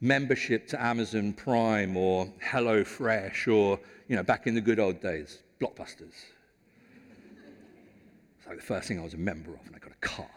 membership 0.00 0.68
to 0.68 0.80
Amazon 0.82 1.32
Prime 1.32 1.96
or 1.96 2.32
Hello 2.40 2.84
Fresh 2.84 3.48
or, 3.48 3.80
you 4.06 4.14
know, 4.14 4.22
back 4.22 4.46
in 4.46 4.54
the 4.54 4.60
good 4.60 4.78
old 4.78 5.00
days, 5.00 5.42
Blockbusters. 5.60 6.14
It's 8.38 8.46
like 8.46 8.56
the 8.56 8.62
first 8.62 8.86
thing 8.86 9.00
I 9.00 9.02
was 9.02 9.14
a 9.14 9.18
member 9.18 9.50
of, 9.50 9.66
and 9.66 9.74
I 9.74 9.78
got 9.80 9.90
a 9.90 10.06
card. 10.06 10.28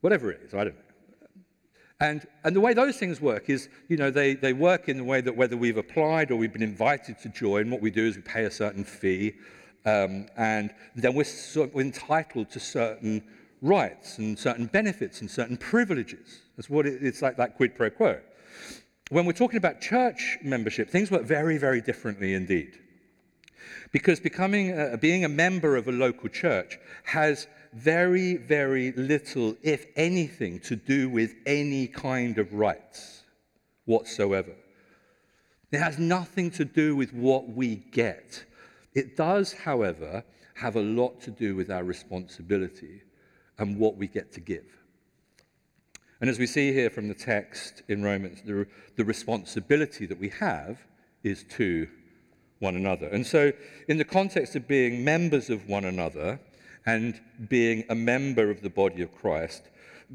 Whatever 0.00 0.32
it 0.32 0.40
is, 0.44 0.54
I 0.54 0.64
don't 0.64 0.74
know. 0.74 0.87
And, 2.00 2.24
and 2.44 2.54
the 2.54 2.60
way 2.60 2.74
those 2.74 2.96
things 2.96 3.20
work 3.20 3.50
is, 3.50 3.68
you 3.88 3.96
know, 3.96 4.10
they, 4.10 4.34
they 4.34 4.52
work 4.52 4.88
in 4.88 4.98
the 4.98 5.04
way 5.04 5.20
that 5.20 5.36
whether 5.36 5.56
we've 5.56 5.76
applied 5.76 6.30
or 6.30 6.36
we've 6.36 6.52
been 6.52 6.62
invited 6.62 7.18
to 7.20 7.28
join, 7.28 7.70
what 7.70 7.80
we 7.80 7.90
do 7.90 8.06
is 8.06 8.14
we 8.14 8.22
pay 8.22 8.44
a 8.44 8.50
certain 8.50 8.84
fee, 8.84 9.34
um, 9.84 10.26
and 10.36 10.72
then 10.94 11.14
we're, 11.14 11.24
sort 11.24 11.74
of 11.74 11.80
entitled 11.80 12.50
to 12.50 12.60
certain 12.60 13.24
rights 13.62 14.18
and 14.18 14.38
certain 14.38 14.66
benefits 14.66 15.20
and 15.22 15.30
certain 15.30 15.56
privileges. 15.56 16.42
That's 16.56 16.70
what 16.70 16.86
it, 16.86 17.02
it's 17.02 17.20
like 17.20 17.36
that 17.36 17.56
quid 17.56 17.74
pro 17.74 17.90
quo. 17.90 18.20
When 19.10 19.26
we're 19.26 19.32
talking 19.32 19.56
about 19.56 19.80
church 19.80 20.38
membership, 20.44 20.90
things 20.90 21.10
work 21.10 21.24
very, 21.24 21.58
very 21.58 21.80
differently 21.80 22.34
indeed. 22.34 22.78
Because 23.90 24.20
becoming, 24.20 24.96
being 25.00 25.24
a 25.24 25.28
member 25.28 25.76
of 25.76 25.88
a 25.88 25.92
local 25.92 26.28
church 26.28 26.78
has 27.04 27.48
very, 27.78 28.36
very 28.36 28.92
little, 28.92 29.56
if 29.62 29.86
anything, 29.96 30.60
to 30.60 30.76
do 30.76 31.08
with 31.08 31.34
any 31.46 31.86
kind 31.86 32.38
of 32.38 32.52
rights 32.52 33.22
whatsoever. 33.84 34.54
It 35.70 35.78
has 35.78 35.98
nothing 35.98 36.50
to 36.52 36.64
do 36.64 36.96
with 36.96 37.12
what 37.12 37.48
we 37.48 37.76
get. 37.76 38.44
It 38.94 39.16
does, 39.16 39.52
however, 39.52 40.24
have 40.54 40.76
a 40.76 40.82
lot 40.82 41.20
to 41.22 41.30
do 41.30 41.54
with 41.54 41.70
our 41.70 41.84
responsibility 41.84 43.02
and 43.58 43.78
what 43.78 43.96
we 43.96 44.08
get 44.08 44.32
to 44.32 44.40
give. 44.40 44.66
And 46.20 46.28
as 46.28 46.38
we 46.38 46.46
see 46.46 46.72
here 46.72 46.90
from 46.90 47.08
the 47.08 47.14
text 47.14 47.82
in 47.88 48.02
Romans, 48.02 48.42
the, 48.44 48.66
the 48.96 49.04
responsibility 49.04 50.06
that 50.06 50.18
we 50.18 50.30
have 50.30 50.78
is 51.22 51.44
to 51.50 51.86
one 52.58 52.74
another. 52.74 53.06
And 53.06 53.24
so, 53.24 53.52
in 53.86 53.98
the 53.98 54.04
context 54.04 54.56
of 54.56 54.66
being 54.66 55.04
members 55.04 55.48
of 55.48 55.68
one 55.68 55.84
another, 55.84 56.40
and 56.88 57.20
being 57.50 57.84
a 57.90 57.94
member 57.94 58.50
of 58.50 58.62
the 58.62 58.70
body 58.70 59.02
of 59.02 59.14
Christ, 59.14 59.64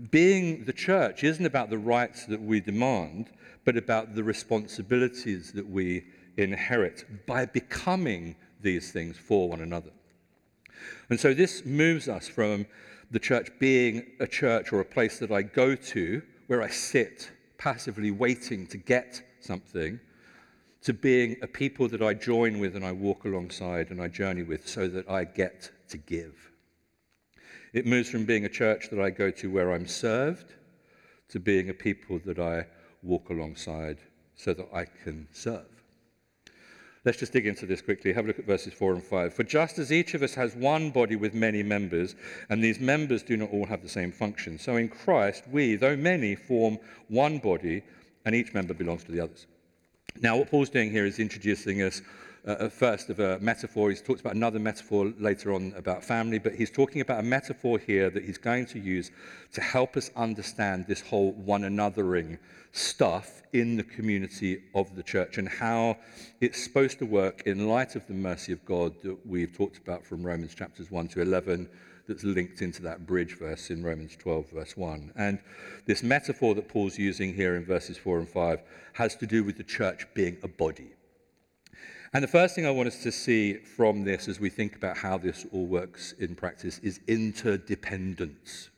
being 0.09 0.65
the 0.65 0.73
church 0.73 1.23
isn't 1.23 1.45
about 1.45 1.69
the 1.69 1.77
rights 1.77 2.25
that 2.25 2.41
we 2.41 2.59
demand, 2.59 3.29
but 3.63 3.77
about 3.77 4.15
the 4.15 4.23
responsibilities 4.23 5.51
that 5.51 5.69
we 5.69 6.05
inherit 6.35 7.27
by 7.27 7.45
becoming 7.45 8.35
these 8.59 8.91
things 8.91 9.19
for 9.19 9.47
one 9.47 9.61
another. 9.61 9.91
And 11.11 11.19
so 11.19 11.31
this 11.31 11.63
moves 11.63 12.09
us 12.09 12.27
from 12.27 12.65
the 13.11 13.19
church 13.19 13.51
being 13.59 14.07
a 14.19 14.25
church 14.25 14.73
or 14.73 14.79
a 14.79 14.85
place 14.85 15.19
that 15.19 15.31
I 15.31 15.43
go 15.43 15.75
to 15.75 16.23
where 16.47 16.63
I 16.63 16.69
sit 16.69 17.29
passively 17.59 18.09
waiting 18.09 18.65
to 18.65 18.77
get 18.77 19.21
something 19.41 19.99
to 20.81 20.93
being 20.93 21.37
a 21.43 21.47
people 21.47 21.87
that 21.89 22.01
I 22.01 22.15
join 22.15 22.57
with 22.57 22.75
and 22.75 22.83
I 22.83 22.93
walk 22.93 23.25
alongside 23.25 23.91
and 23.91 24.01
I 24.01 24.07
journey 24.07 24.41
with 24.41 24.67
so 24.67 24.87
that 24.87 25.07
I 25.07 25.25
get 25.25 25.69
to 25.89 25.97
give. 25.97 26.49
It 27.73 27.87
moves 27.87 28.09
from 28.09 28.25
being 28.25 28.45
a 28.45 28.49
church 28.49 28.89
that 28.91 29.01
I 29.01 29.09
go 29.09 29.31
to 29.31 29.51
where 29.51 29.73
I'm 29.73 29.87
served 29.87 30.53
to 31.29 31.39
being 31.39 31.69
a 31.69 31.73
people 31.73 32.19
that 32.25 32.37
I 32.37 32.67
walk 33.01 33.29
alongside 33.29 33.97
so 34.35 34.53
that 34.53 34.67
I 34.71 34.85
can 34.85 35.27
serve. 35.31 35.65
Let's 37.03 37.17
just 37.17 37.33
dig 37.33 37.47
into 37.47 37.65
this 37.65 37.81
quickly. 37.81 38.13
Have 38.13 38.25
a 38.25 38.27
look 38.27 38.39
at 38.39 38.45
verses 38.45 38.73
4 38.73 38.93
and 38.93 39.03
5. 39.03 39.33
For 39.33 39.43
just 39.43 39.77
as 39.79 39.91
each 39.91 40.13
of 40.13 40.21
us 40.21 40.35
has 40.35 40.55
one 40.55 40.91
body 40.91 41.15
with 41.17 41.33
many 41.33 41.61
members, 41.61 42.15
and 42.49 42.63
these 42.63 42.79
members 42.79 43.23
do 43.23 43.35
not 43.35 43.51
all 43.51 43.65
have 43.65 43.81
the 43.81 43.89
same 43.89 44.11
function, 44.11 44.57
so 44.57 44.77
in 44.77 44.87
Christ 44.87 45.43
we, 45.51 45.75
though 45.75 45.97
many, 45.97 46.35
form 46.35 46.77
one 47.09 47.39
body, 47.39 47.81
and 48.25 48.33
each 48.33 48.53
member 48.53 48.73
belongs 48.73 49.03
to 49.03 49.11
the 49.11 49.19
others. 49.19 49.47
Now, 50.21 50.37
what 50.37 50.49
Paul's 50.49 50.69
doing 50.69 50.91
here 50.91 51.05
is 51.05 51.19
introducing 51.19 51.81
us 51.81 52.01
uh, 52.45 52.69
first 52.69 53.09
of 53.09 53.19
a 53.19 53.39
metaphor. 53.39 53.89
He's 53.89 54.01
talked 54.01 54.19
about 54.19 54.35
another 54.35 54.59
metaphor 54.59 55.13
later 55.19 55.53
on 55.53 55.73
about 55.77 56.03
family, 56.03 56.39
but 56.39 56.55
he's 56.55 56.69
talking 56.69 57.01
about 57.01 57.19
a 57.19 57.23
metaphor 57.23 57.79
here 57.79 58.09
that 58.09 58.23
he's 58.23 58.37
going 58.37 58.65
to 58.67 58.79
use 58.79 59.11
to 59.53 59.61
help 59.61 59.95
us 59.95 60.11
understand 60.15 60.85
this 60.87 61.01
whole 61.01 61.31
one 61.33 61.61
anothering 61.61 62.37
stuff 62.71 63.43
in 63.53 63.77
the 63.77 63.83
community 63.83 64.63
of 64.73 64.95
the 64.95 65.03
church 65.03 65.37
and 65.37 65.47
how 65.47 65.97
it's 66.41 66.61
supposed 66.63 66.97
to 66.99 67.05
work 67.05 67.43
in 67.45 67.67
light 67.67 67.95
of 67.95 68.05
the 68.07 68.13
mercy 68.13 68.51
of 68.51 68.65
God 68.65 68.93
that 69.03 69.25
we've 69.25 69.55
talked 69.55 69.77
about 69.77 70.05
from 70.05 70.23
Romans 70.23 70.55
chapters 70.55 70.89
1 70.89 71.07
to 71.09 71.21
11 71.21 71.69
that's 72.07 72.23
linked 72.23 72.61
into 72.61 72.81
that 72.81 73.05
bridge 73.05 73.37
verse 73.37 73.69
in 73.69 73.83
Romans 73.83 74.17
12, 74.17 74.49
verse 74.49 74.75
1. 74.75 75.13
And 75.15 75.39
this 75.85 76.03
metaphor 76.03 76.53
that 76.55 76.67
Paul's 76.67 76.97
using 76.97 77.33
here 77.33 77.55
in 77.55 77.63
verses 77.63 77.97
4 77.97 78.19
and 78.19 78.27
5 78.27 78.61
has 78.93 79.15
to 79.17 79.27
do 79.27 79.43
with 79.43 79.57
the 79.57 79.63
church 79.63 80.05
being 80.13 80.37
a 80.43 80.47
body. 80.47 80.91
And 82.15 82.23
the 82.23 82.27
first 82.27 82.53
thing 82.53 82.67
I 82.67 82.69
want 82.69 82.87
us 82.87 83.01
to 83.01 83.11
see 83.11 83.55
from 83.55 84.03
this 84.03 84.27
as 84.27 84.39
we 84.39 84.51
think 84.51 84.75
about 84.75 84.97
how 84.97 85.17
this 85.17 85.47
all 85.51 85.65
works 85.65 86.13
in 86.19 86.35
practice 86.35 86.77
is 86.83 86.99
interdependence. 87.07 88.69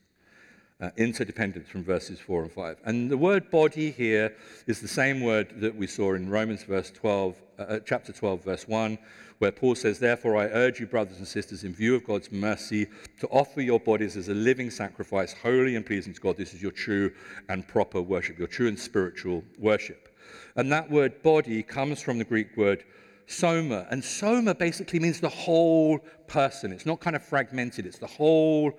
Uh, 0.79 0.91
interdependence 0.95 1.67
from 1.67 1.83
verses 1.83 2.17
4 2.17 2.43
and 2.43 2.51
5. 2.51 2.77
And 2.85 3.11
the 3.11 3.17
word 3.17 3.51
body 3.51 3.91
here 3.91 4.33
is 4.67 4.79
the 4.79 4.87
same 4.87 5.19
word 5.19 5.53
that 5.57 5.75
we 5.75 5.85
saw 5.85 6.13
in 6.13 6.29
Romans 6.29 6.63
verse 6.63 6.91
12, 6.91 7.35
uh, 7.59 7.61
uh 7.61 7.79
chapter 7.85 8.13
12, 8.13 8.45
verse 8.45 8.67
1, 8.69 8.97
where 9.39 9.51
Paul 9.51 9.75
says, 9.75 9.99
Therefore, 9.99 10.37
I 10.37 10.45
urge 10.45 10.79
you, 10.79 10.85
brothers 10.85 11.17
and 11.17 11.27
sisters, 11.27 11.65
in 11.65 11.73
view 11.73 11.95
of 11.95 12.05
God's 12.05 12.31
mercy, 12.31 12.87
to 13.19 13.27
offer 13.27 13.61
your 13.61 13.81
bodies 13.81 14.15
as 14.15 14.29
a 14.29 14.33
living 14.33 14.69
sacrifice, 14.69 15.33
holy 15.33 15.75
and 15.75 15.85
pleasing 15.85 16.13
to 16.13 16.21
God. 16.21 16.37
This 16.37 16.53
is 16.53 16.61
your 16.61 16.71
true 16.71 17.11
and 17.49 17.67
proper 17.67 18.01
worship, 18.01 18.39
your 18.39 18.47
true 18.47 18.69
and 18.69 18.79
spiritual 18.79 19.43
worship. 19.59 20.17
And 20.55 20.71
that 20.71 20.89
word 20.89 21.21
body 21.21 21.63
comes 21.63 22.01
from 22.01 22.17
the 22.17 22.23
Greek 22.23 22.55
word 22.55 22.85
soma. 23.27 23.87
And 23.89 24.03
soma 24.03 24.55
basically 24.55 24.99
means 24.99 25.19
the 25.19 25.29
whole 25.29 25.99
person. 26.27 26.71
It's 26.71 26.85
not 26.85 26.99
kind 26.99 27.15
of 27.15 27.23
fragmented, 27.23 27.85
it's 27.85 27.99
the 27.99 28.07
whole 28.07 28.73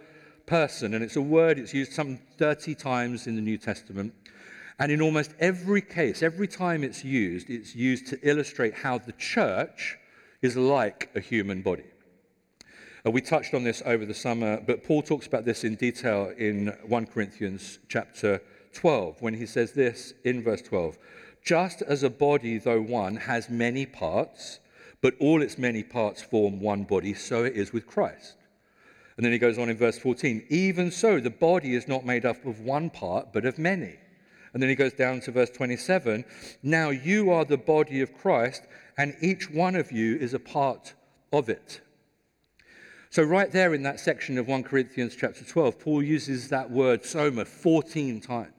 person. 0.46 0.94
And 0.94 1.04
it's 1.04 1.16
a 1.16 1.20
word, 1.20 1.58
it's 1.58 1.74
used 1.74 1.92
some 1.92 2.18
30 2.38 2.74
times 2.74 3.26
in 3.26 3.36
the 3.36 3.42
New 3.42 3.58
Testament. 3.58 4.14
And 4.78 4.92
in 4.92 5.00
almost 5.00 5.32
every 5.40 5.80
case, 5.80 6.22
every 6.22 6.48
time 6.48 6.84
it's 6.84 7.04
used, 7.04 7.48
it's 7.48 7.74
used 7.74 8.06
to 8.08 8.18
illustrate 8.22 8.74
how 8.74 8.98
the 8.98 9.12
church 9.12 9.96
is 10.42 10.56
like 10.56 11.10
a 11.14 11.20
human 11.20 11.62
body. 11.62 11.84
Uh, 13.06 13.10
we 13.10 13.20
touched 13.20 13.54
on 13.54 13.64
this 13.64 13.82
over 13.86 14.04
the 14.04 14.14
summer, 14.14 14.60
but 14.66 14.84
Paul 14.84 15.02
talks 15.02 15.26
about 15.26 15.44
this 15.44 15.64
in 15.64 15.76
detail 15.76 16.32
in 16.36 16.68
1 16.86 17.06
Corinthians 17.06 17.78
chapter 17.88 18.42
12 18.74 19.22
when 19.22 19.32
he 19.32 19.46
says 19.46 19.72
this 19.72 20.12
in 20.24 20.42
verse 20.42 20.60
12 20.60 20.98
just 21.46 21.80
as 21.82 22.02
a 22.02 22.10
body, 22.10 22.58
though 22.58 22.82
one, 22.82 23.16
has 23.16 23.48
many 23.48 23.86
parts, 23.86 24.58
but 25.00 25.14
all 25.20 25.40
its 25.40 25.56
many 25.56 25.82
parts 25.82 26.20
form 26.20 26.60
one 26.60 26.82
body, 26.82 27.14
so 27.14 27.44
it 27.44 27.54
is 27.54 27.72
with 27.72 27.86
Christ. 27.86 28.34
And 29.16 29.24
then 29.24 29.32
he 29.32 29.38
goes 29.38 29.56
on 29.56 29.70
in 29.70 29.76
verse 29.78 29.98
14 29.98 30.44
even 30.50 30.90
so, 30.90 31.20
the 31.20 31.30
body 31.30 31.74
is 31.74 31.88
not 31.88 32.04
made 32.04 32.26
up 32.26 32.44
of 32.44 32.60
one 32.60 32.90
part, 32.90 33.32
but 33.32 33.46
of 33.46 33.58
many. 33.58 33.94
And 34.52 34.62
then 34.62 34.68
he 34.68 34.74
goes 34.74 34.92
down 34.92 35.20
to 35.20 35.30
verse 35.30 35.50
27 35.50 36.24
Now 36.62 36.90
you 36.90 37.30
are 37.30 37.44
the 37.44 37.56
body 37.56 38.00
of 38.00 38.12
Christ, 38.12 38.62
and 38.98 39.14
each 39.20 39.48
one 39.48 39.76
of 39.76 39.92
you 39.92 40.16
is 40.16 40.34
a 40.34 40.40
part 40.40 40.94
of 41.32 41.48
it. 41.48 41.80
So, 43.10 43.22
right 43.22 43.52
there 43.52 43.72
in 43.72 43.84
that 43.84 44.00
section 44.00 44.36
of 44.36 44.48
1 44.48 44.64
Corinthians 44.64 45.14
chapter 45.14 45.44
12, 45.44 45.78
Paul 45.78 46.02
uses 46.02 46.48
that 46.48 46.70
word 46.70 47.04
soma 47.04 47.44
14 47.44 48.20
times. 48.20 48.50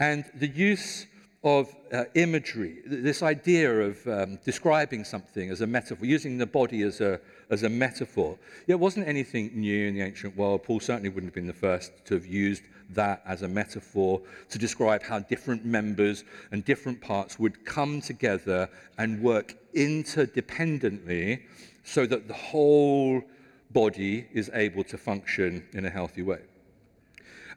And 0.00 0.24
the 0.34 0.48
use 0.48 1.06
of 1.44 1.74
uh, 1.92 2.04
imagery, 2.14 2.78
this 2.84 3.22
idea 3.22 3.80
of 3.80 4.06
um, 4.08 4.38
describing 4.44 5.04
something 5.04 5.50
as 5.50 5.60
a 5.60 5.66
metaphor, 5.66 6.04
using 6.04 6.36
the 6.36 6.46
body 6.46 6.82
as 6.82 7.00
a, 7.00 7.20
as 7.48 7.62
a 7.62 7.68
metaphor, 7.68 8.36
it 8.66 8.74
wasn't 8.74 9.06
anything 9.06 9.50
new 9.54 9.86
in 9.86 9.94
the 9.94 10.02
ancient 10.02 10.36
world. 10.36 10.64
Paul 10.64 10.80
certainly 10.80 11.08
wouldn't 11.08 11.28
have 11.28 11.34
been 11.34 11.46
the 11.46 11.52
first 11.52 11.92
to 12.06 12.14
have 12.14 12.26
used 12.26 12.62
that 12.90 13.22
as 13.24 13.42
a 13.42 13.48
metaphor 13.48 14.20
to 14.48 14.58
describe 14.58 15.02
how 15.02 15.20
different 15.20 15.64
members 15.64 16.24
and 16.50 16.64
different 16.64 17.00
parts 17.00 17.38
would 17.38 17.64
come 17.64 18.00
together 18.00 18.68
and 18.96 19.22
work 19.22 19.54
interdependently 19.74 21.42
so 21.84 22.04
that 22.06 22.26
the 22.26 22.34
whole 22.34 23.22
body 23.70 24.26
is 24.32 24.50
able 24.54 24.82
to 24.82 24.98
function 24.98 25.64
in 25.72 25.84
a 25.84 25.90
healthy 25.90 26.22
way. 26.22 26.40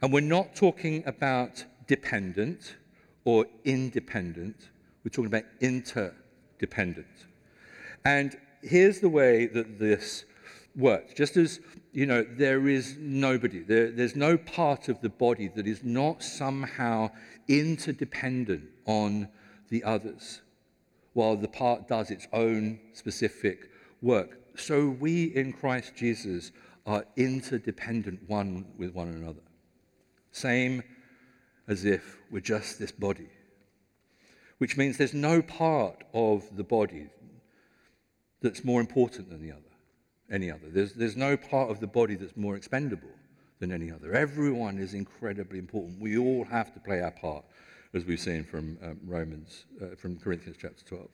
And 0.02 0.12
we're 0.14 0.22
not 0.22 0.56
talking 0.56 1.04
about 1.06 1.64
dependent 1.88 2.76
or 3.26 3.46
independent. 3.64 4.70
We're 5.04 5.10
talking 5.10 5.28
about 5.28 5.44
interdependent. 5.60 7.08
And 8.06 8.38
here's 8.62 9.00
the 9.00 9.10
way 9.10 9.48
that 9.48 9.80
this 9.80 10.26
works. 10.76 11.14
Just 11.14 11.38
as, 11.38 11.60
you 11.92 12.06
know, 12.06 12.24
there 12.24 12.68
is 12.68 12.98
nobody, 13.00 13.60
there, 13.60 13.92
there's 13.92 14.16
no 14.16 14.38
part 14.38 14.90
of 14.90 15.02
the 15.02 15.10
body 15.10 15.48
that 15.56 15.68
is 15.68 15.84
not 15.84 16.24
somehow 16.24 17.12
interdependent 17.48 18.70
on 18.86 19.28
the 19.70 19.84
others, 19.84 20.42
while 21.14 21.36
the 21.36 21.48
part 21.48 21.88
does 21.88 22.12
its 22.12 22.28
own 22.34 22.80
specific 22.94 23.70
work. 24.02 24.40
So 24.56 24.90
we 24.90 25.26
in 25.36 25.54
Christ 25.54 25.96
Jesus 25.96 26.52
are 26.86 27.06
interdependent 27.16 28.22
one 28.28 28.66
with 28.78 28.94
one 28.94 29.10
another. 29.10 29.42
Same 30.32 30.84
as 31.72 31.86
if 31.86 32.18
we're 32.30 32.42
just 32.42 32.80
this 32.80 32.92
body, 32.92 33.30
which 34.58 34.76
means 34.76 34.98
there's 34.98 35.14
no 35.14 35.42
part 35.42 36.04
of 36.14 36.44
the 36.58 36.66
body 36.66 37.08
that's 38.42 38.66
more 38.66 38.82
important 38.82 39.30
than 39.30 39.42
the 39.42 39.54
other, 39.54 39.74
any 40.30 40.52
other. 40.52 40.68
There's, 40.68 40.92
there's 40.92 41.16
no 41.16 41.38
part 41.38 41.72
of 41.72 41.80
the 41.80 41.88
body 41.88 42.16
that's 42.16 42.36
more 42.36 42.58
expendable 42.58 43.16
than 43.60 43.72
any 43.72 43.90
other. 43.90 44.12
Everyone 44.12 44.80
is 44.80 44.94
incredibly 44.94 45.60
important. 45.60 46.02
We 46.02 46.18
all 46.18 46.44
have 46.44 46.74
to 46.74 46.80
play 46.82 47.02
our 47.02 47.12
part, 47.12 47.46
as 47.94 48.04
we've 48.04 48.20
seen 48.20 48.44
from 48.44 48.78
um, 48.84 49.00
Romans, 49.06 49.64
uh, 49.82 49.96
from 49.96 50.20
Corinthians 50.20 50.58
chapter 50.60 50.84
12. 50.84 51.08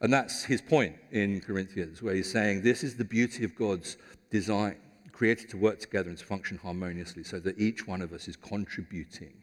And 0.00 0.12
that's 0.12 0.42
his 0.42 0.60
point 0.60 0.96
in 1.12 1.40
Corinthians, 1.42 2.02
where 2.02 2.16
he's 2.16 2.32
saying 2.32 2.62
this 2.62 2.82
is 2.82 2.96
the 2.96 3.04
beauty 3.04 3.44
of 3.44 3.54
God's 3.54 3.98
design, 4.32 4.78
created 5.12 5.48
to 5.50 5.58
work 5.58 5.78
together 5.78 6.08
and 6.08 6.18
to 6.18 6.24
function 6.24 6.58
harmoniously, 6.58 7.22
so 7.22 7.38
that 7.38 7.56
each 7.56 7.86
one 7.86 8.02
of 8.02 8.12
us 8.12 8.26
is 8.26 8.34
contributing 8.34 9.39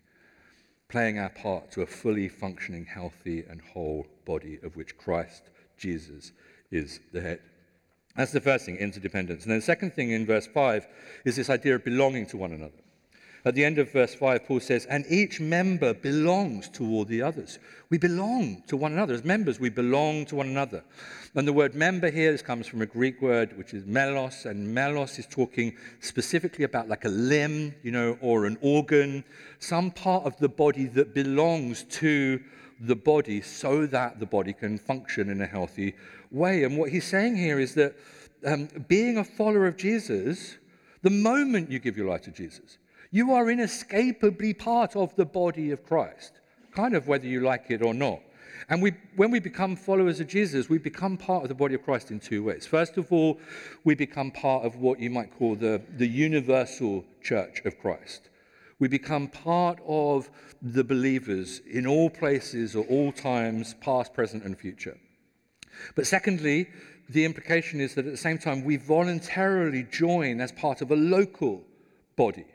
playing 0.89 1.19
our 1.19 1.29
part 1.29 1.71
to 1.71 1.81
a 1.81 1.85
fully 1.85 2.29
functioning, 2.29 2.85
healthy, 2.85 3.43
and 3.49 3.61
whole 3.61 4.07
body 4.25 4.59
of 4.63 4.75
which 4.75 4.97
Christ 4.97 5.49
Jesus 5.77 6.31
is 6.71 6.99
the 7.11 7.21
head. 7.21 7.39
That's 8.15 8.31
the 8.31 8.41
first 8.41 8.65
thing, 8.65 8.77
interdependence. 8.77 9.43
And 9.43 9.51
then 9.51 9.59
the 9.59 9.65
second 9.65 9.93
thing 9.93 10.11
in 10.11 10.25
verse 10.25 10.47
5 10.47 10.87
is 11.25 11.35
this 11.35 11.49
idea 11.49 11.75
of 11.75 11.83
belonging 11.83 12.25
to 12.27 12.37
one 12.37 12.51
another. 12.51 12.73
At 13.47 13.55
the 13.55 13.63
end 13.63 13.79
of 13.79 13.93
verse 13.93 14.13
5, 14.13 14.45
Paul 14.45 14.59
says, 14.59 14.85
And 14.87 15.05
each 15.07 15.39
member 15.39 15.93
belongs 15.93 16.67
to 16.71 16.83
all 16.83 17.05
the 17.05 17.21
others. 17.21 17.59
We 17.89 17.97
belong 17.97 18.61
to 18.67 18.75
one 18.75 18.91
another. 18.91 19.13
As 19.13 19.23
members, 19.23 19.57
we 19.57 19.69
belong 19.69 20.25
to 20.25 20.35
one 20.35 20.47
another. 20.47 20.83
And 21.33 21.47
the 21.47 21.53
word 21.53 21.73
member 21.73 22.09
here 22.09 22.33
this 22.33 22.41
comes 22.41 22.67
from 22.67 22.81
a 22.81 22.85
Greek 22.85 23.21
word 23.21 23.57
which 23.57 23.73
is 23.73 23.85
melos, 23.85 24.45
and 24.45 24.75
melos 24.75 25.17
is 25.17 25.27
talking 25.27 25.77
specifically 26.01 26.65
about 26.65 26.89
like 26.89 27.05
a 27.05 27.09
limb, 27.09 27.73
you 27.83 27.91
know, 27.91 28.17
or 28.19 28.47
an 28.47 28.57
organ, 28.59 29.23
some 29.59 29.91
part 29.91 30.25
of 30.25 30.37
the 30.39 30.49
body 30.49 30.87
that 30.87 31.13
belongs 31.13 31.83
to 31.83 32.43
the 32.81 32.97
body 32.97 33.39
so 33.39 33.85
that 33.85 34.19
the 34.19 34.25
body 34.25 34.51
can 34.51 34.77
function 34.77 35.29
in 35.29 35.39
a 35.39 35.47
healthy 35.47 35.95
way. 36.31 36.65
And 36.65 36.77
what 36.77 36.91
he's 36.91 37.07
saying 37.07 37.37
here 37.37 37.61
is 37.61 37.75
that 37.75 37.95
um, 38.45 38.67
being 38.89 39.17
a 39.17 39.23
follower 39.23 39.67
of 39.67 39.77
Jesus, 39.77 40.57
the 41.01 41.11
moment 41.11 41.71
you 41.71 41.79
give 41.79 41.95
your 41.95 42.09
life 42.09 42.23
to 42.23 42.31
Jesus, 42.31 42.77
you 43.11 43.33
are 43.33 43.49
inescapably 43.49 44.53
part 44.53 44.95
of 44.95 45.15
the 45.15 45.25
body 45.25 45.71
of 45.71 45.85
Christ, 45.85 46.33
kind 46.75 46.95
of 46.95 47.07
whether 47.07 47.25
you 47.25 47.41
like 47.41 47.65
it 47.69 47.81
or 47.81 47.93
not. 47.93 48.19
And 48.69 48.81
we, 48.81 48.93
when 49.15 49.31
we 49.31 49.39
become 49.39 49.75
followers 49.75 50.19
of 50.19 50.27
Jesus, 50.27 50.67
we 50.67 50.77
become 50.77 51.15
part 51.15 51.43
of 51.43 51.49
the 51.49 51.55
body 51.55 51.75
of 51.75 51.83
Christ 51.83 52.11
in 52.11 52.19
two 52.19 52.43
ways. 52.43 52.65
First 52.65 52.97
of 52.97 53.11
all, 53.11 53.39
we 53.83 53.95
become 53.95 54.31
part 54.31 54.65
of 54.65 54.77
what 54.77 54.99
you 54.99 55.09
might 55.09 55.37
call 55.37 55.55
the, 55.55 55.81
the 55.97 56.07
universal 56.07 57.05
church 57.23 57.61
of 57.65 57.79
Christ. 57.79 58.29
We 58.79 58.87
become 58.87 59.27
part 59.27 59.79
of 59.87 60.29
the 60.61 60.83
believers 60.83 61.61
in 61.69 61.87
all 61.87 62.09
places 62.09 62.75
or 62.75 62.85
all 62.85 63.11
times, 63.11 63.73
past, 63.75 64.13
present, 64.13 64.43
and 64.43 64.57
future. 64.57 64.97
But 65.95 66.07
secondly, 66.07 66.67
the 67.09 67.25
implication 67.25 67.79
is 67.79 67.95
that 67.95 68.05
at 68.05 68.11
the 68.11 68.17
same 68.17 68.37
time, 68.37 68.63
we 68.65 68.75
voluntarily 68.77 69.83
join 69.83 70.41
as 70.41 70.51
part 70.51 70.81
of 70.81 70.91
a 70.91 70.95
local 70.95 71.63
body 72.15 72.45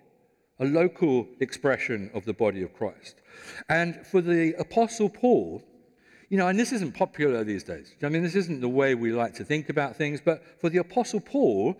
a 0.58 0.64
local 0.64 1.26
expression 1.40 2.10
of 2.14 2.24
the 2.24 2.32
body 2.32 2.62
of 2.62 2.74
Christ. 2.74 3.16
And 3.68 4.06
for 4.06 4.20
the 4.20 4.54
Apostle 4.58 5.08
Paul, 5.08 5.62
you 6.28 6.38
know, 6.38 6.48
and 6.48 6.58
this 6.58 6.72
isn't 6.72 6.92
popular 6.92 7.44
these 7.44 7.64
days. 7.64 7.94
I 8.02 8.08
mean, 8.08 8.22
this 8.22 8.34
isn't 8.34 8.60
the 8.60 8.68
way 8.68 8.94
we 8.94 9.12
like 9.12 9.34
to 9.34 9.44
think 9.44 9.68
about 9.68 9.96
things, 9.96 10.20
but 10.24 10.42
for 10.60 10.70
the 10.70 10.78
Apostle 10.78 11.20
Paul, 11.20 11.76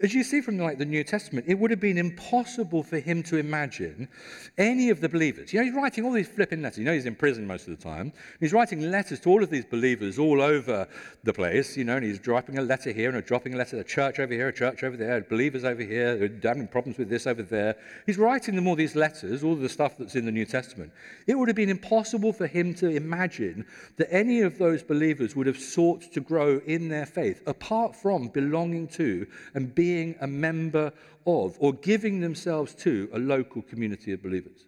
as 0.00 0.14
you 0.14 0.22
see 0.22 0.40
from 0.40 0.58
like 0.58 0.78
the 0.78 0.84
New 0.84 1.02
Testament, 1.02 1.46
it 1.48 1.58
would 1.58 1.72
have 1.72 1.80
been 1.80 1.98
impossible 1.98 2.84
for 2.84 3.00
him 3.00 3.20
to 3.24 3.36
imagine 3.36 4.08
any 4.56 4.90
of 4.90 5.00
the 5.00 5.08
believers. 5.08 5.52
You 5.52 5.58
know, 5.58 5.66
he's 5.66 5.74
writing 5.74 6.04
all 6.04 6.12
these 6.12 6.28
flipping 6.28 6.62
letters. 6.62 6.78
You 6.78 6.84
know, 6.84 6.92
he's 6.92 7.06
in 7.06 7.16
prison 7.16 7.48
most 7.48 7.66
of 7.66 7.76
the 7.76 7.82
time. 7.82 8.12
He's 8.38 8.52
writing 8.52 8.92
letters 8.92 9.18
to 9.20 9.30
all 9.30 9.42
of 9.42 9.50
these 9.50 9.64
believers 9.64 10.16
all 10.16 10.40
over 10.40 10.86
the 11.24 11.32
place. 11.32 11.76
You 11.76 11.82
know, 11.82 11.96
and 11.96 12.04
he's 12.04 12.20
dropping 12.20 12.58
a 12.58 12.62
letter 12.62 12.92
here 12.92 13.10
and 13.10 13.24
dropping 13.24 13.54
a 13.54 13.56
letter 13.56 13.72
to 13.72 13.80
a 13.80 13.84
church 13.84 14.20
over 14.20 14.32
here, 14.32 14.48
a 14.48 14.52
church 14.52 14.84
over 14.84 14.96
there, 14.96 15.20
believers 15.22 15.64
over 15.64 15.82
here, 15.82 16.30
having 16.44 16.68
problems 16.68 16.96
with 16.96 17.08
this 17.08 17.26
over 17.26 17.42
there. 17.42 17.74
He's 18.06 18.18
writing 18.18 18.54
them 18.54 18.68
all 18.68 18.76
these 18.76 18.94
letters, 18.94 19.42
all 19.42 19.56
the 19.56 19.68
stuff 19.68 19.98
that's 19.98 20.14
in 20.14 20.26
the 20.26 20.32
New 20.32 20.46
Testament. 20.46 20.92
It 21.26 21.36
would 21.36 21.48
have 21.48 21.56
been 21.56 21.70
impossible 21.70 22.32
for 22.32 22.46
him 22.46 22.72
to 22.74 22.88
imagine 22.88 23.66
that 23.96 24.14
any 24.14 24.42
of 24.42 24.58
those 24.58 24.84
believers 24.84 25.34
would 25.34 25.48
have 25.48 25.58
sought 25.58 26.02
to 26.12 26.20
grow 26.20 26.60
in 26.66 26.88
their 26.88 27.06
faith 27.06 27.42
apart 27.46 27.96
from 27.96 28.28
belonging 28.28 28.86
to 28.88 29.26
and 29.54 29.74
being 29.74 29.87
being 29.88 30.14
a 30.20 30.26
member 30.26 30.92
of 31.26 31.56
or 31.58 31.72
giving 31.72 32.20
themselves 32.20 32.74
to 32.74 33.08
a 33.14 33.18
local 33.18 33.62
community 33.62 34.12
of 34.12 34.22
believers. 34.22 34.66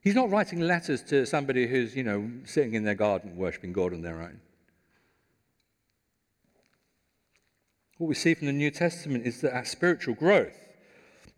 He's 0.00 0.14
not 0.14 0.30
writing 0.30 0.60
letters 0.60 1.02
to 1.10 1.26
somebody 1.26 1.66
who's, 1.66 1.94
you 1.94 2.02
know, 2.02 2.30
sitting 2.44 2.74
in 2.74 2.84
their 2.84 2.94
garden 2.94 3.36
worshiping 3.36 3.74
God 3.74 3.92
on 3.92 4.00
their 4.00 4.22
own. 4.22 4.40
What 7.98 8.06
we 8.06 8.14
see 8.14 8.32
from 8.34 8.46
the 8.46 8.52
New 8.64 8.70
Testament 8.70 9.26
is 9.26 9.42
that 9.42 9.54
our 9.54 9.64
spiritual 9.66 10.14
growth 10.14 10.58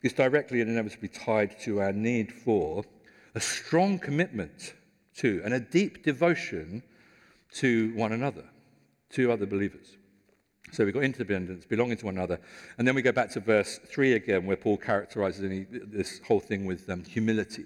is 0.03 0.13
directly 0.13 0.61
and 0.61 0.71
inevitably 0.71 1.09
tied 1.09 1.59
to 1.61 1.81
our 1.81 1.93
need 1.93 2.33
for 2.33 2.85
a 3.35 3.41
strong 3.41 3.99
commitment 3.99 4.75
to 5.17 5.43
and 5.45 5.55
a 5.55 5.61
deep 5.61 6.05
devotion 6.05 6.85
to 7.55 7.93
one 7.97 8.13
another, 8.13 8.45
to 9.11 9.33
other 9.33 9.47
believers. 9.47 9.97
So 10.73 10.85
we've 10.85 10.95
got 10.95 11.05
interdependence, 11.05 11.65
belonging 11.65 11.97
to 11.99 12.07
one 12.07 12.17
another. 12.17 12.41
And 12.79 12.87
then 12.87 12.95
we 12.95 13.03
go 13.03 13.13
back 13.13 13.31
to 13.31 13.41
verse 13.41 13.79
3 13.87 14.15
again, 14.15 14.47
where 14.47 14.57
Paul 14.57 14.77
characterizes 14.77 15.67
this 15.71 16.21
whole 16.27 16.41
thing 16.41 16.67
with 16.67 16.89
um, 16.91 17.05
humility. 17.05 17.65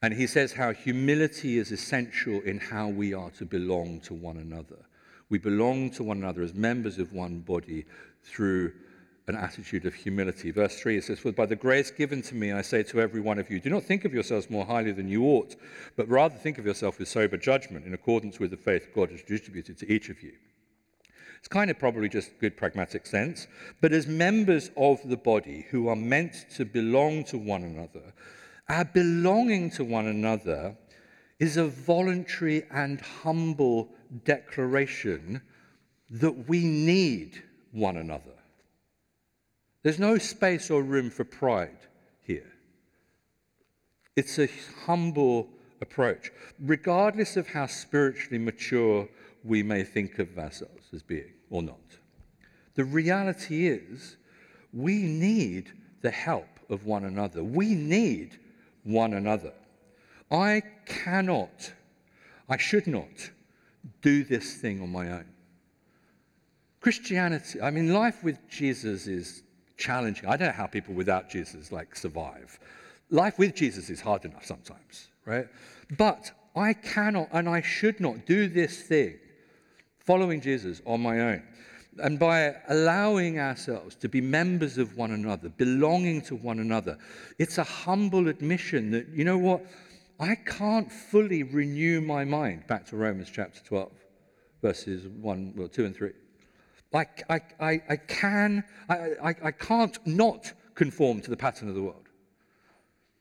And 0.00 0.14
he 0.14 0.26
says 0.26 0.52
how 0.52 0.72
humility 0.72 1.58
is 1.58 1.72
essential 1.72 2.40
in 2.42 2.58
how 2.58 2.88
we 2.88 3.14
are 3.14 3.30
to 3.30 3.44
belong 3.44 4.00
to 4.00 4.14
one 4.14 4.36
another. 4.36 4.84
We 5.28 5.38
belong 5.38 5.90
to 5.92 6.04
one 6.04 6.18
another 6.18 6.42
as 6.42 6.54
members 6.54 6.98
of 6.98 7.12
one 7.12 7.40
body 7.40 7.84
through 8.22 8.72
an 9.26 9.36
attitude 9.36 9.84
of 9.84 9.94
humility. 9.94 10.50
Verse 10.50 10.80
3 10.80 10.98
it 10.98 11.04
says, 11.04 11.18
For 11.18 11.32
by 11.32 11.46
the 11.46 11.56
grace 11.56 11.90
given 11.90 12.22
to 12.22 12.34
me, 12.34 12.52
I 12.52 12.62
say 12.62 12.82
to 12.84 13.00
every 13.00 13.20
one 13.20 13.38
of 13.38 13.50
you, 13.50 13.60
do 13.60 13.68
not 13.70 13.82
think 13.82 14.04
of 14.04 14.14
yourselves 14.14 14.48
more 14.48 14.64
highly 14.64 14.92
than 14.92 15.08
you 15.08 15.24
ought, 15.24 15.54
but 15.96 16.08
rather 16.08 16.36
think 16.36 16.58
of 16.58 16.64
yourself 16.64 16.98
with 16.98 17.08
sober 17.08 17.36
judgment 17.36 17.84
in 17.84 17.92
accordance 17.92 18.38
with 18.38 18.50
the 18.50 18.56
faith 18.56 18.88
God 18.94 19.10
has 19.10 19.22
distributed 19.22 19.76
to 19.78 19.92
each 19.92 20.08
of 20.08 20.22
you. 20.22 20.32
It's 21.38 21.48
kind 21.48 21.70
of 21.70 21.78
probably 21.78 22.08
just 22.08 22.38
good 22.40 22.56
pragmatic 22.56 23.06
sense. 23.06 23.46
But 23.80 23.92
as 23.92 24.06
members 24.06 24.70
of 24.76 25.00
the 25.08 25.16
body 25.16 25.66
who 25.70 25.88
are 25.88 25.96
meant 25.96 26.46
to 26.56 26.64
belong 26.64 27.24
to 27.24 27.38
one 27.38 27.62
another, 27.62 28.12
our 28.68 28.84
belonging 28.84 29.70
to 29.72 29.84
one 29.84 30.06
another 30.06 30.76
is 31.38 31.56
a 31.56 31.66
voluntary 31.66 32.64
and 32.70 33.00
humble 33.00 33.88
declaration 34.24 35.40
that 36.10 36.48
we 36.48 36.64
need 36.64 37.42
one 37.72 37.96
another. 37.96 38.32
There's 39.82 39.98
no 39.98 40.18
space 40.18 40.70
or 40.70 40.82
room 40.82 41.10
for 41.10 41.24
pride 41.24 41.78
here. 42.22 42.52
It's 44.16 44.38
a 44.38 44.48
humble 44.84 45.48
approach, 45.80 46.32
regardless 46.60 47.36
of 47.36 47.46
how 47.46 47.66
spiritually 47.66 48.38
mature 48.38 49.08
we 49.44 49.62
may 49.62 49.84
think 49.84 50.18
of 50.18 50.36
ourselves 50.36 50.77
as 50.92 51.02
being 51.02 51.32
or 51.50 51.62
not. 51.62 51.78
The 52.74 52.84
reality 52.84 53.66
is, 53.68 54.16
we 54.72 55.02
need 55.02 55.72
the 56.02 56.10
help 56.10 56.46
of 56.68 56.86
one 56.86 57.04
another. 57.04 57.42
We 57.42 57.74
need 57.74 58.38
one 58.84 59.14
another. 59.14 59.52
I 60.30 60.62
cannot, 60.86 61.72
I 62.48 62.56
should 62.56 62.86
not 62.86 63.30
do 64.02 64.24
this 64.24 64.54
thing 64.54 64.82
on 64.82 64.90
my 64.90 65.10
own. 65.10 65.26
Christianity, 66.80 67.60
I 67.60 67.70
mean, 67.70 67.92
life 67.92 68.22
with 68.22 68.38
Jesus 68.48 69.06
is 69.06 69.42
challenging. 69.76 70.28
I 70.28 70.36
don't 70.36 70.48
know 70.48 70.52
how 70.52 70.66
people 70.66 70.94
without 70.94 71.28
Jesus 71.28 71.72
like 71.72 71.96
survive. 71.96 72.58
Life 73.10 73.38
with 73.38 73.54
Jesus 73.54 73.90
is 73.90 74.00
hard 74.00 74.24
enough 74.24 74.44
sometimes, 74.44 75.08
right? 75.24 75.48
But 75.96 76.30
I 76.54 76.74
cannot 76.74 77.28
and 77.32 77.48
I 77.48 77.62
should 77.62 78.00
not 78.00 78.26
do 78.26 78.48
this 78.48 78.82
thing, 78.82 79.18
following 80.08 80.40
Jesus 80.40 80.80
on 80.86 81.02
my 81.02 81.20
own. 81.20 81.42
And 81.98 82.18
by 82.18 82.54
allowing 82.70 83.38
ourselves 83.38 83.94
to 83.96 84.08
be 84.08 84.22
members 84.22 84.78
of 84.78 84.96
one 84.96 85.10
another, 85.10 85.50
belonging 85.50 86.22
to 86.22 86.34
one 86.34 86.60
another, 86.60 86.96
it's 87.38 87.58
a 87.58 87.64
humble 87.64 88.26
admission 88.28 88.90
that, 88.92 89.06
you 89.10 89.22
know 89.22 89.36
what, 89.36 89.66
I 90.18 90.34
can't 90.34 90.90
fully 90.90 91.42
renew 91.42 92.00
my 92.00 92.24
mind. 92.24 92.66
Back 92.66 92.86
to 92.86 92.96
Romans 92.96 93.28
chapter 93.30 93.60
12, 93.62 93.92
verses 94.62 95.06
1, 95.08 95.52
well, 95.54 95.68
2 95.68 95.84
and 95.84 95.94
3. 95.94 96.10
I, 96.94 97.06
I, 97.28 97.40
I, 97.90 97.96
can, 97.96 98.64
I, 98.88 98.94
I, 99.22 99.34
I 99.42 99.50
can't 99.50 99.98
not 100.06 100.54
conform 100.74 101.20
to 101.20 101.28
the 101.28 101.36
pattern 101.36 101.68
of 101.68 101.74
the 101.74 101.82
world. 101.82 102.08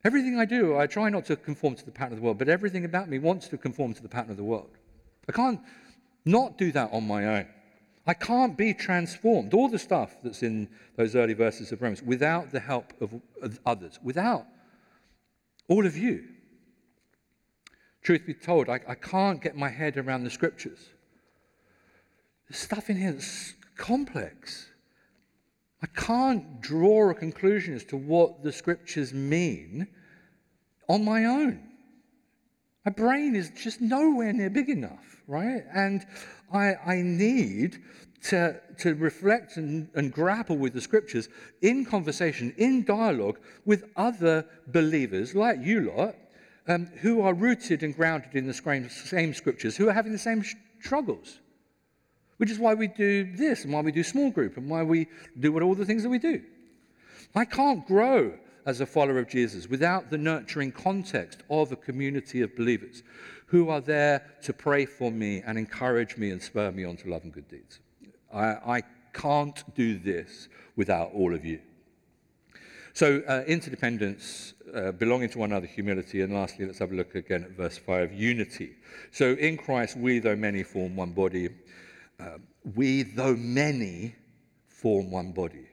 Everything 0.05 0.39
I 0.39 0.45
do, 0.45 0.77
I 0.77 0.87
try 0.87 1.09
not 1.09 1.25
to 1.25 1.35
conform 1.35 1.75
to 1.75 1.83
the 1.83 1.91
pattern 1.91 2.13
of 2.13 2.19
the 2.19 2.23
world, 2.23 2.37
but 2.37 2.47
everything 2.47 2.85
about 2.85 3.09
me 3.09 3.19
wants 3.19 3.49
to 3.49 3.57
conform 3.57 3.93
to 3.93 4.01
the 4.01 4.07
pattern 4.07 4.31
of 4.31 4.37
the 4.37 4.43
world. 4.45 4.69
I 5.27 5.33
can't 5.33 5.59
not 6.27 6.57
do 6.57 6.71
that 6.73 6.91
on 6.93 7.07
my 7.07 7.25
own. 7.25 7.47
I 8.05 8.13
can't 8.13 8.57
be 8.57 8.73
transformed, 8.73 9.53
all 9.53 9.67
the 9.67 9.79
stuff 9.79 10.15
that's 10.23 10.41
in 10.41 10.69
those 10.95 11.15
early 11.15 11.33
verses 11.33 11.71
of 11.71 11.81
Romans, 11.81 12.01
without 12.01 12.51
the 12.51 12.59
help 12.59 12.93
of, 13.01 13.13
of 13.41 13.59
others, 13.65 13.99
without 14.01 14.45
all 15.67 15.85
of 15.85 15.97
you. 15.97 16.23
Truth 18.01 18.25
be 18.25 18.33
told, 18.33 18.69
I, 18.69 18.79
I 18.87 18.95
can't 18.95 19.41
get 19.41 19.57
my 19.57 19.69
head 19.69 19.97
around 19.97 20.23
the 20.23 20.29
scriptures. 20.29 20.89
There's 22.47 22.59
stuff 22.59 22.89
in 22.89 22.95
here 22.95 23.11
that's 23.11 23.55
complex. 23.75 24.69
I 25.83 25.87
can't 25.87 26.61
draw 26.61 27.09
a 27.09 27.13
conclusion 27.13 27.73
as 27.73 27.83
to 27.85 27.97
what 27.97 28.41
the 28.41 28.53
scriptures 28.53 29.13
mean 29.13 29.87
on 30.87 31.03
my 31.03 31.25
own. 31.25 31.61
My 32.87 32.93
brain 32.93 33.35
is 33.35 33.49
just 33.49 33.81
nowhere 33.81 34.31
near 34.31 34.49
big 34.49 34.69
enough, 34.69 35.21
right? 35.27 35.65
And 35.73 36.05
I, 36.53 36.75
I 36.85 37.01
need 37.01 37.79
to, 38.29 38.61
to 38.77 38.95
reflect 38.95 39.57
and, 39.57 39.89
and 39.93 40.09
grapple 40.09 40.55
with 40.55 40.71
the 40.71 40.79
scriptures 40.79 41.27
in 41.61 41.83
conversation, 41.83 42.53
in 42.55 42.85
dialogue 42.85 43.39
with 43.65 43.83
other 43.97 44.45
believers 44.67 45.35
like 45.35 45.59
you 45.61 45.91
lot, 45.97 46.15
um, 46.69 46.85
who 47.01 47.19
are 47.19 47.33
rooted 47.33 47.83
and 47.83 47.93
grounded 47.93 48.35
in 48.35 48.47
the 48.47 48.53
same, 48.53 48.89
same 48.89 49.33
scriptures, 49.33 49.75
who 49.75 49.89
are 49.89 49.93
having 49.93 50.13
the 50.13 50.17
same 50.17 50.41
struggles. 50.79 51.39
Which 52.37 52.51
is 52.51 52.57
why 52.57 52.73
we 52.73 52.87
do 52.87 53.35
this 53.35 53.65
and 53.65 53.73
why 53.73 53.81
we 53.81 53.91
do 53.91 54.01
small 54.01 54.31
group 54.31 54.55
and 54.55 54.69
why 54.69 54.83
we 54.83 55.07
do 55.37 55.51
what, 55.51 55.61
all 55.61 55.75
the 55.75 55.83
things 55.83 56.03
that 56.03 56.09
we 56.09 56.19
do. 56.19 56.41
I 57.35 57.43
can't 57.43 57.85
grow 57.85 58.39
as 58.67 58.81
a 58.81 58.85
follower 58.85 59.17
of 59.17 59.27
Jesus 59.27 59.67
without 59.67 60.11
the 60.11 60.17
nurturing 60.17 60.71
context 60.71 61.41
of 61.49 61.71
a 61.71 61.75
community 61.75 62.41
of 62.41 62.55
believers 62.55 63.01
who 63.47 63.69
are 63.69 63.81
there 63.81 64.23
to 64.43 64.53
pray 64.53 64.85
for 64.85 65.09
me 65.09 65.41
and 65.47 65.57
encourage 65.57 66.17
me 66.17 66.29
and 66.29 66.41
spur 66.41 66.71
me 66.71 66.83
on 66.83 66.97
to 66.97 67.09
love 67.09 67.23
and 67.23 67.33
good 67.33 67.47
deeds. 67.47 67.79
I, 68.31 68.45
I 68.45 68.83
can't 69.13 69.63
do 69.73 69.97
this 69.97 70.49
without 70.75 71.11
all 71.13 71.33
of 71.33 71.45
you. 71.45 71.61
So, 72.93 73.23
uh, 73.27 73.43
interdependence, 73.47 74.53
uh, 74.73 74.91
belonging 74.91 75.29
to 75.29 75.39
one 75.39 75.51
another, 75.51 75.67
humility, 75.67 76.21
and 76.21 76.33
lastly, 76.33 76.65
let's 76.65 76.79
have 76.79 76.91
a 76.91 76.95
look 76.95 77.15
again 77.15 77.43
at 77.43 77.51
verse 77.51 77.77
5 77.77 78.11
unity. 78.11 78.71
So, 79.11 79.33
in 79.33 79.55
Christ, 79.55 79.95
we, 79.95 80.19
though 80.19 80.35
many, 80.35 80.63
form 80.63 80.95
one 80.95 81.11
body 81.11 81.49
uh, 82.19 82.37
we, 82.75 83.03
though 83.03 83.35
many, 83.35 84.15
form 84.67 85.11
one 85.11 85.31
body. 85.31 85.66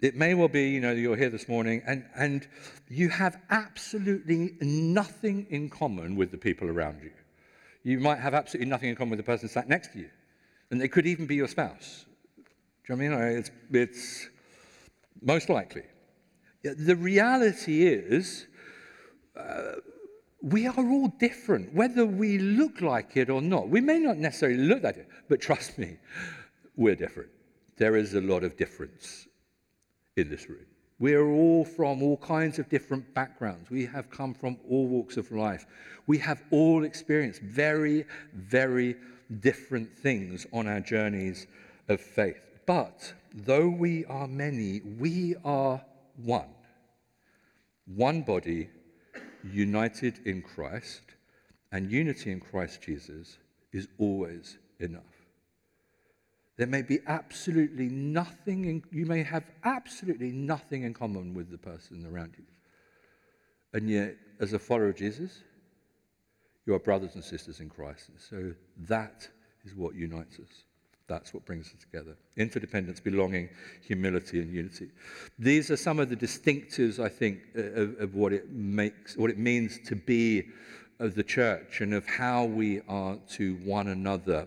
It 0.00 0.16
may 0.16 0.32
well 0.32 0.48
be, 0.48 0.70
you 0.70 0.80
know, 0.80 0.92
you're 0.92 1.16
here 1.16 1.28
this 1.28 1.46
morning 1.46 1.82
and, 1.86 2.06
and 2.16 2.48
you 2.88 3.10
have 3.10 3.38
absolutely 3.50 4.54
nothing 4.60 5.46
in 5.50 5.68
common 5.68 6.16
with 6.16 6.30
the 6.30 6.38
people 6.38 6.68
around 6.68 7.02
you. 7.02 7.10
You 7.82 8.00
might 8.00 8.18
have 8.18 8.32
absolutely 8.32 8.70
nothing 8.70 8.88
in 8.88 8.96
common 8.96 9.10
with 9.10 9.18
the 9.18 9.24
person 9.24 9.48
sat 9.48 9.68
next 9.68 9.92
to 9.92 9.98
you. 9.98 10.10
And 10.70 10.80
they 10.80 10.88
could 10.88 11.06
even 11.06 11.26
be 11.26 11.34
your 11.34 11.48
spouse. 11.48 12.06
Do 12.36 12.94
you 12.94 13.08
know 13.08 13.16
what 13.16 13.24
I 13.24 13.28
mean? 13.28 13.38
It's, 13.38 13.50
it's 13.72 14.28
most 15.20 15.50
likely. 15.50 15.82
The 16.62 16.96
reality 16.96 17.86
is, 17.86 18.46
uh, 19.36 19.72
we 20.40 20.66
are 20.66 20.74
all 20.78 21.08
different, 21.18 21.74
whether 21.74 22.06
we 22.06 22.38
look 22.38 22.80
like 22.80 23.18
it 23.18 23.28
or 23.28 23.42
not. 23.42 23.68
We 23.68 23.82
may 23.82 23.98
not 23.98 24.16
necessarily 24.16 24.58
look 24.58 24.82
like 24.82 24.96
it, 24.96 25.08
but 25.28 25.42
trust 25.42 25.76
me, 25.76 25.98
we're 26.76 26.94
different. 26.94 27.28
There 27.76 27.96
is 27.96 28.14
a 28.14 28.20
lot 28.20 28.44
of 28.44 28.56
difference 28.56 29.26
in 30.20 30.28
this 30.30 30.48
room. 30.48 30.66
We're 30.98 31.30
all 31.30 31.64
from 31.64 32.02
all 32.02 32.18
kinds 32.18 32.58
of 32.58 32.68
different 32.68 33.14
backgrounds. 33.14 33.70
We 33.70 33.86
have 33.86 34.10
come 34.10 34.34
from 34.34 34.58
all 34.68 34.86
walks 34.86 35.16
of 35.16 35.32
life. 35.32 35.66
We 36.06 36.18
have 36.18 36.42
all 36.50 36.84
experienced 36.84 37.40
very, 37.40 38.04
very 38.34 38.96
different 39.40 39.90
things 39.96 40.46
on 40.52 40.66
our 40.66 40.80
journeys 40.80 41.46
of 41.88 42.00
faith. 42.00 42.42
But 42.66 43.14
though 43.34 43.68
we 43.68 44.04
are 44.04 44.28
many, 44.28 44.82
we 44.98 45.36
are 45.44 45.82
one. 46.22 46.50
One 47.86 48.20
body 48.22 48.68
united 49.42 50.20
in 50.26 50.42
Christ, 50.42 51.02
and 51.72 51.90
unity 51.90 52.30
in 52.30 52.40
Christ 52.40 52.82
Jesus 52.82 53.38
is 53.72 53.88
always 53.98 54.58
enough. 54.80 55.19
There 56.60 56.66
may 56.66 56.82
be 56.82 56.98
absolutely 57.06 57.88
nothing, 57.88 58.66
in, 58.66 58.82
you 58.92 59.06
may 59.06 59.22
have 59.22 59.44
absolutely 59.64 60.30
nothing 60.30 60.82
in 60.82 60.92
common 60.92 61.32
with 61.32 61.50
the 61.50 61.56
person 61.56 62.04
around 62.04 62.34
you. 62.36 62.44
And 63.72 63.88
yet, 63.88 64.16
as 64.40 64.52
a 64.52 64.58
follower 64.58 64.90
of 64.90 64.96
Jesus, 64.96 65.38
you 66.66 66.74
are 66.74 66.78
brothers 66.78 67.14
and 67.14 67.24
sisters 67.24 67.60
in 67.60 67.70
Christ. 67.70 68.10
So 68.18 68.52
that 68.76 69.26
is 69.64 69.74
what 69.74 69.94
unites 69.94 70.38
us. 70.38 70.64
That's 71.06 71.32
what 71.32 71.46
brings 71.46 71.68
us 71.68 71.80
together. 71.80 72.14
Interdependence, 72.36 73.00
belonging, 73.00 73.48
humility, 73.80 74.42
and 74.42 74.52
unity. 74.52 74.90
These 75.38 75.70
are 75.70 75.78
some 75.78 75.98
of 75.98 76.10
the 76.10 76.16
distinctives, 76.16 77.02
I 77.02 77.08
think, 77.08 77.38
of, 77.54 77.98
of 77.98 78.14
what 78.14 78.34
it 78.34 78.50
makes, 78.50 79.16
what 79.16 79.30
it 79.30 79.38
means 79.38 79.78
to 79.86 79.96
be 79.96 80.48
of 80.98 81.14
the 81.14 81.24
church 81.24 81.80
and 81.80 81.94
of 81.94 82.06
how 82.06 82.44
we 82.44 82.82
are 82.86 83.16
to 83.30 83.54
one 83.64 83.88
another, 83.88 84.46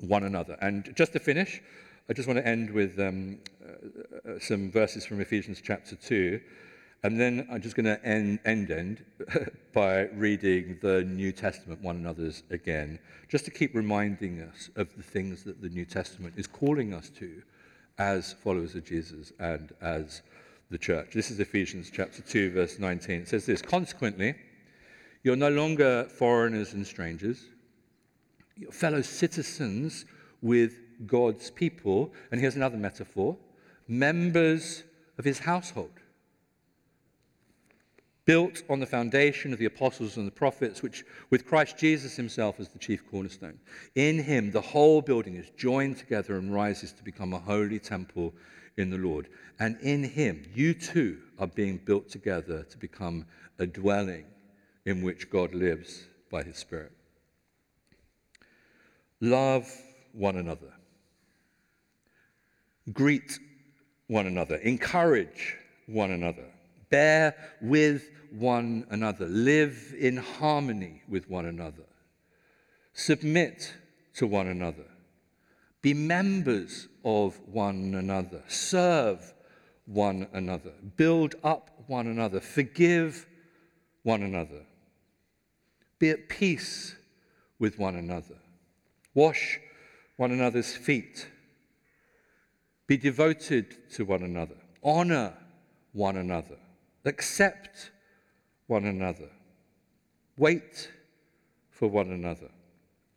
one 0.00 0.24
another. 0.24 0.56
And 0.60 0.92
just 0.94 1.12
to 1.14 1.18
finish, 1.18 1.60
I 2.08 2.12
just 2.12 2.28
want 2.28 2.38
to 2.38 2.46
end 2.46 2.70
with 2.70 2.98
um, 3.00 3.38
uh, 3.64 4.30
uh 4.30 4.38
some 4.38 4.70
verses 4.70 5.04
from 5.04 5.20
Ephesians 5.20 5.60
chapter 5.62 5.96
2. 5.96 6.40
And 7.02 7.20
then 7.20 7.46
I'm 7.50 7.60
just 7.60 7.76
going 7.76 7.86
to 7.86 8.04
end, 8.04 8.40
end, 8.44 8.70
end 8.70 9.04
by 9.72 10.08
reading 10.14 10.78
the 10.82 11.04
New 11.04 11.30
Testament, 11.30 11.82
one 11.82 11.96
another's 11.96 12.42
again, 12.50 12.98
just 13.28 13.44
to 13.44 13.50
keep 13.50 13.74
reminding 13.74 14.40
us 14.40 14.70
of 14.76 14.94
the 14.96 15.02
things 15.02 15.44
that 15.44 15.60
the 15.60 15.68
New 15.68 15.84
Testament 15.84 16.34
is 16.36 16.46
calling 16.46 16.94
us 16.94 17.10
to 17.10 17.42
as 17.98 18.32
followers 18.32 18.74
of 18.74 18.84
Jesus 18.84 19.32
and 19.38 19.72
as 19.80 20.22
the 20.70 20.78
church. 20.78 21.12
This 21.14 21.30
is 21.30 21.38
Ephesians 21.38 21.90
chapter 21.92 22.22
2, 22.22 22.50
verse 22.50 22.78
19. 22.78 23.22
It 23.22 23.28
says 23.28 23.46
this 23.46 23.62
Consequently, 23.62 24.34
you're 25.22 25.36
no 25.36 25.50
longer 25.50 26.04
foreigners 26.04 26.72
and 26.72 26.86
strangers, 26.86 27.44
fellow 28.70 29.02
citizens 29.02 30.04
with 30.42 30.74
God's 31.06 31.50
people. 31.50 32.12
And 32.30 32.40
here's 32.40 32.56
another 32.56 32.76
metaphor 32.76 33.36
members 33.88 34.82
of 35.16 35.24
his 35.24 35.38
household 35.38 35.92
built 38.26 38.64
on 38.68 38.80
the 38.80 38.86
foundation 38.86 39.52
of 39.52 39.58
the 39.58 39.64
apostles 39.64 40.16
and 40.16 40.26
the 40.26 40.32
prophets, 40.32 40.82
which 40.82 41.04
with 41.30 41.46
Christ 41.46 41.78
Jesus 41.78 42.16
himself 42.16 42.58
as 42.58 42.68
the 42.68 42.78
chief 42.78 43.08
cornerstone. 43.08 43.58
In 43.94 44.18
him, 44.18 44.50
the 44.50 44.60
whole 44.60 45.00
building 45.00 45.36
is 45.36 45.50
joined 45.56 45.96
together 45.96 46.36
and 46.36 46.52
rises 46.52 46.92
to 46.94 47.04
become 47.04 47.32
a 47.32 47.38
holy 47.38 47.78
temple 47.78 48.34
in 48.76 48.90
the 48.90 48.98
Lord. 48.98 49.28
And 49.60 49.78
in 49.80 50.02
him, 50.02 50.44
you 50.52 50.74
too 50.74 51.18
are 51.38 51.46
being 51.46 51.78
built 51.78 52.08
together 52.08 52.64
to 52.64 52.78
become 52.78 53.26
a 53.60 53.66
dwelling 53.66 54.24
in 54.84 55.02
which 55.02 55.30
God 55.30 55.54
lives 55.54 56.06
by 56.30 56.42
his 56.42 56.56
Spirit. 56.56 56.92
Love 59.20 59.70
one 60.12 60.36
another. 60.36 60.72
Greet 62.92 63.38
one 64.06 64.26
another. 64.26 64.56
Encourage 64.56 65.56
one 65.86 66.10
another 66.10 66.46
Bear 66.88 67.34
with 67.60 68.10
one 68.30 68.86
another. 68.90 69.26
Live 69.26 69.94
in 69.98 70.16
harmony 70.16 71.02
with 71.08 71.28
one 71.28 71.46
another. 71.46 71.84
Submit 72.92 73.74
to 74.14 74.26
one 74.26 74.46
another. 74.46 74.86
Be 75.82 75.94
members 75.94 76.88
of 77.04 77.38
one 77.46 77.94
another. 77.94 78.42
Serve 78.48 79.34
one 79.86 80.26
another. 80.32 80.72
Build 80.96 81.34
up 81.44 81.70
one 81.86 82.06
another. 82.06 82.40
Forgive 82.40 83.26
one 84.02 84.22
another. 84.22 84.64
Be 85.98 86.10
at 86.10 86.28
peace 86.28 86.94
with 87.58 87.78
one 87.78 87.96
another. 87.96 88.38
Wash 89.16 89.58
one 90.18 90.30
another's 90.30 90.76
feet. 90.76 91.26
Be 92.86 92.98
devoted 92.98 93.90
to 93.94 94.04
one 94.04 94.22
another. 94.22 94.56
Honor 94.82 95.32
one 95.92 96.18
another. 96.18 96.58
Accept 97.06 97.90
one 98.66 98.84
another. 98.84 99.30
Wait 100.36 100.90
for 101.70 101.88
one 101.88 102.10
another. 102.10 102.50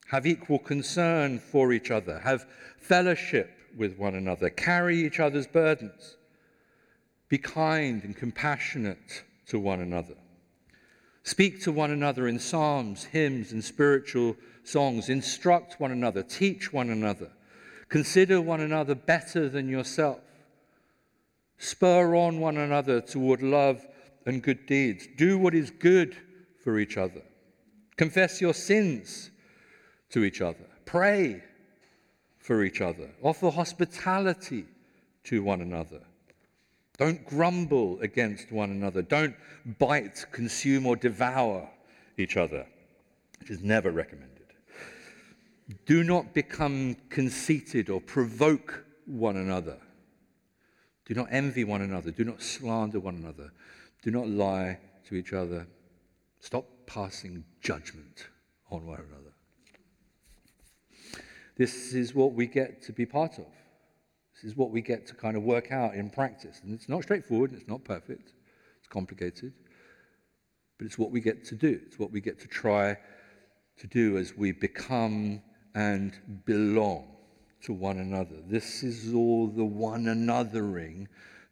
Have 0.07 0.25
equal 0.25 0.57
concern 0.57 1.37
for 1.37 1.73
each 1.73 1.91
other. 1.91 2.19
Have 2.19 2.47
fellowship 2.77 3.51
with 3.77 3.97
one 3.97 4.15
another. 4.15 4.49
Carry 4.49 5.05
each 5.05 5.19
other's 5.19 5.47
burdens. 5.47 6.15
Be 7.27 7.37
kind 7.37 8.05
and 8.05 8.15
compassionate 8.15 9.23
to 9.47 9.59
one 9.59 9.81
another. 9.81 10.15
Speak 11.23 11.61
to 11.63 11.73
one 11.73 11.91
another 11.91 12.25
in 12.25 12.39
psalms, 12.39 13.03
hymns, 13.03 13.51
and 13.51 13.63
spiritual 13.63 14.37
songs. 14.69 15.09
Instruct 15.09 15.79
one 15.79 15.91
another. 15.91 16.23
Teach 16.23 16.71
one 16.71 16.89
another. 16.89 17.29
Consider 17.89 18.39
one 18.39 18.61
another 18.61 18.95
better 18.95 19.49
than 19.49 19.67
yourself. 19.67 20.19
Spur 21.57 22.15
on 22.15 22.39
one 22.39 22.57
another 22.57 23.01
toward 23.01 23.41
love 23.41 23.85
and 24.25 24.41
good 24.41 24.65
deeds. 24.65 25.07
Do 25.17 25.37
what 25.37 25.53
is 25.53 25.71
good 25.71 26.15
for 26.63 26.79
each 26.79 26.97
other. 26.97 27.21
Confess 27.97 28.39
your 28.39 28.53
sins 28.53 29.31
to 30.11 30.23
each 30.23 30.41
other. 30.41 30.65
Pray 30.85 31.43
for 32.37 32.63
each 32.63 32.81
other. 32.81 33.09
Offer 33.21 33.49
hospitality 33.51 34.65
to 35.25 35.43
one 35.43 35.61
another. 35.61 36.01
Don't 36.97 37.25
grumble 37.25 37.99
against 38.01 38.51
one 38.51 38.71
another. 38.71 39.01
Don't 39.01 39.35
bite, 39.79 40.25
consume, 40.31 40.85
or 40.85 40.95
devour 40.95 41.69
each 42.17 42.37
other, 42.37 42.65
which 43.39 43.49
is 43.49 43.61
never 43.61 43.91
recommended. 43.91 44.38
Do 45.85 46.03
not 46.03 46.33
become 46.33 46.95
conceited 47.09 47.89
or 47.89 48.01
provoke 48.01 48.85
one 49.05 49.37
another. 49.37 49.77
Do 51.05 51.13
not 51.13 51.27
envy 51.31 51.63
one 51.63 51.81
another. 51.81 52.11
Do 52.11 52.23
not 52.23 52.41
slander 52.41 52.99
one 52.99 53.15
another. 53.15 53.51
Do 54.03 54.11
not 54.11 54.27
lie 54.27 54.79
to 55.07 55.15
each 55.15 55.33
other. 55.33 55.67
Stop 56.39 56.65
passing 56.85 57.43
judgment 57.61 58.27
on 58.71 58.85
one 58.85 58.99
another. 58.99 59.33
This 61.57 61.93
is 61.93 62.15
what 62.15 62.33
we 62.33 62.47
get 62.47 62.81
to 62.83 62.93
be 62.93 63.05
part 63.05 63.37
of. 63.37 63.47
This 64.33 64.51
is 64.51 64.55
what 64.55 64.71
we 64.71 64.81
get 64.81 65.05
to 65.07 65.13
kind 65.13 65.35
of 65.35 65.43
work 65.43 65.71
out 65.71 65.93
in 65.93 66.09
practice. 66.09 66.61
And 66.63 66.73
it's 66.73 66.87
not 66.87 67.03
straightforward, 67.03 67.53
it's 67.53 67.67
not 67.67 67.83
perfect, 67.83 68.31
it's 68.79 68.87
complicated, 68.87 69.51
but 70.77 70.85
it's 70.85 70.97
what 70.97 71.11
we 71.11 71.19
get 71.19 71.43
to 71.45 71.55
do. 71.55 71.81
It's 71.85 71.99
what 71.99 72.11
we 72.11 72.21
get 72.21 72.39
to 72.39 72.47
try 72.47 72.97
to 73.77 73.87
do 73.87 74.17
as 74.17 74.37
we 74.37 74.53
become 74.53 75.41
and 75.75 76.13
belong 76.45 77.07
to 77.63 77.73
one 77.73 77.99
another. 77.99 78.37
This 78.47 78.83
is 78.83 79.13
all 79.13 79.47
the 79.47 79.65
one 79.65 80.05
anothering 80.05 81.07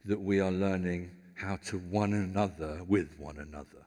that 0.05 0.19
we 0.19 0.39
are 0.39 0.51
learning 0.51 1.11
how 1.35 1.57
to 1.67 1.77
one 1.77 2.13
another 2.13 2.81
with 2.87 3.19
one 3.19 3.37
another. 3.37 3.85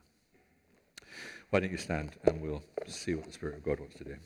Why 1.50 1.60
don't 1.60 1.72
you 1.72 1.78
stand 1.78 2.12
and 2.24 2.40
we'll 2.40 2.62
see 2.86 3.14
what 3.14 3.26
the 3.26 3.32
Spirit 3.32 3.56
of 3.56 3.64
God 3.64 3.80
wants 3.80 3.96
to 3.96 4.04
do. 4.04 4.16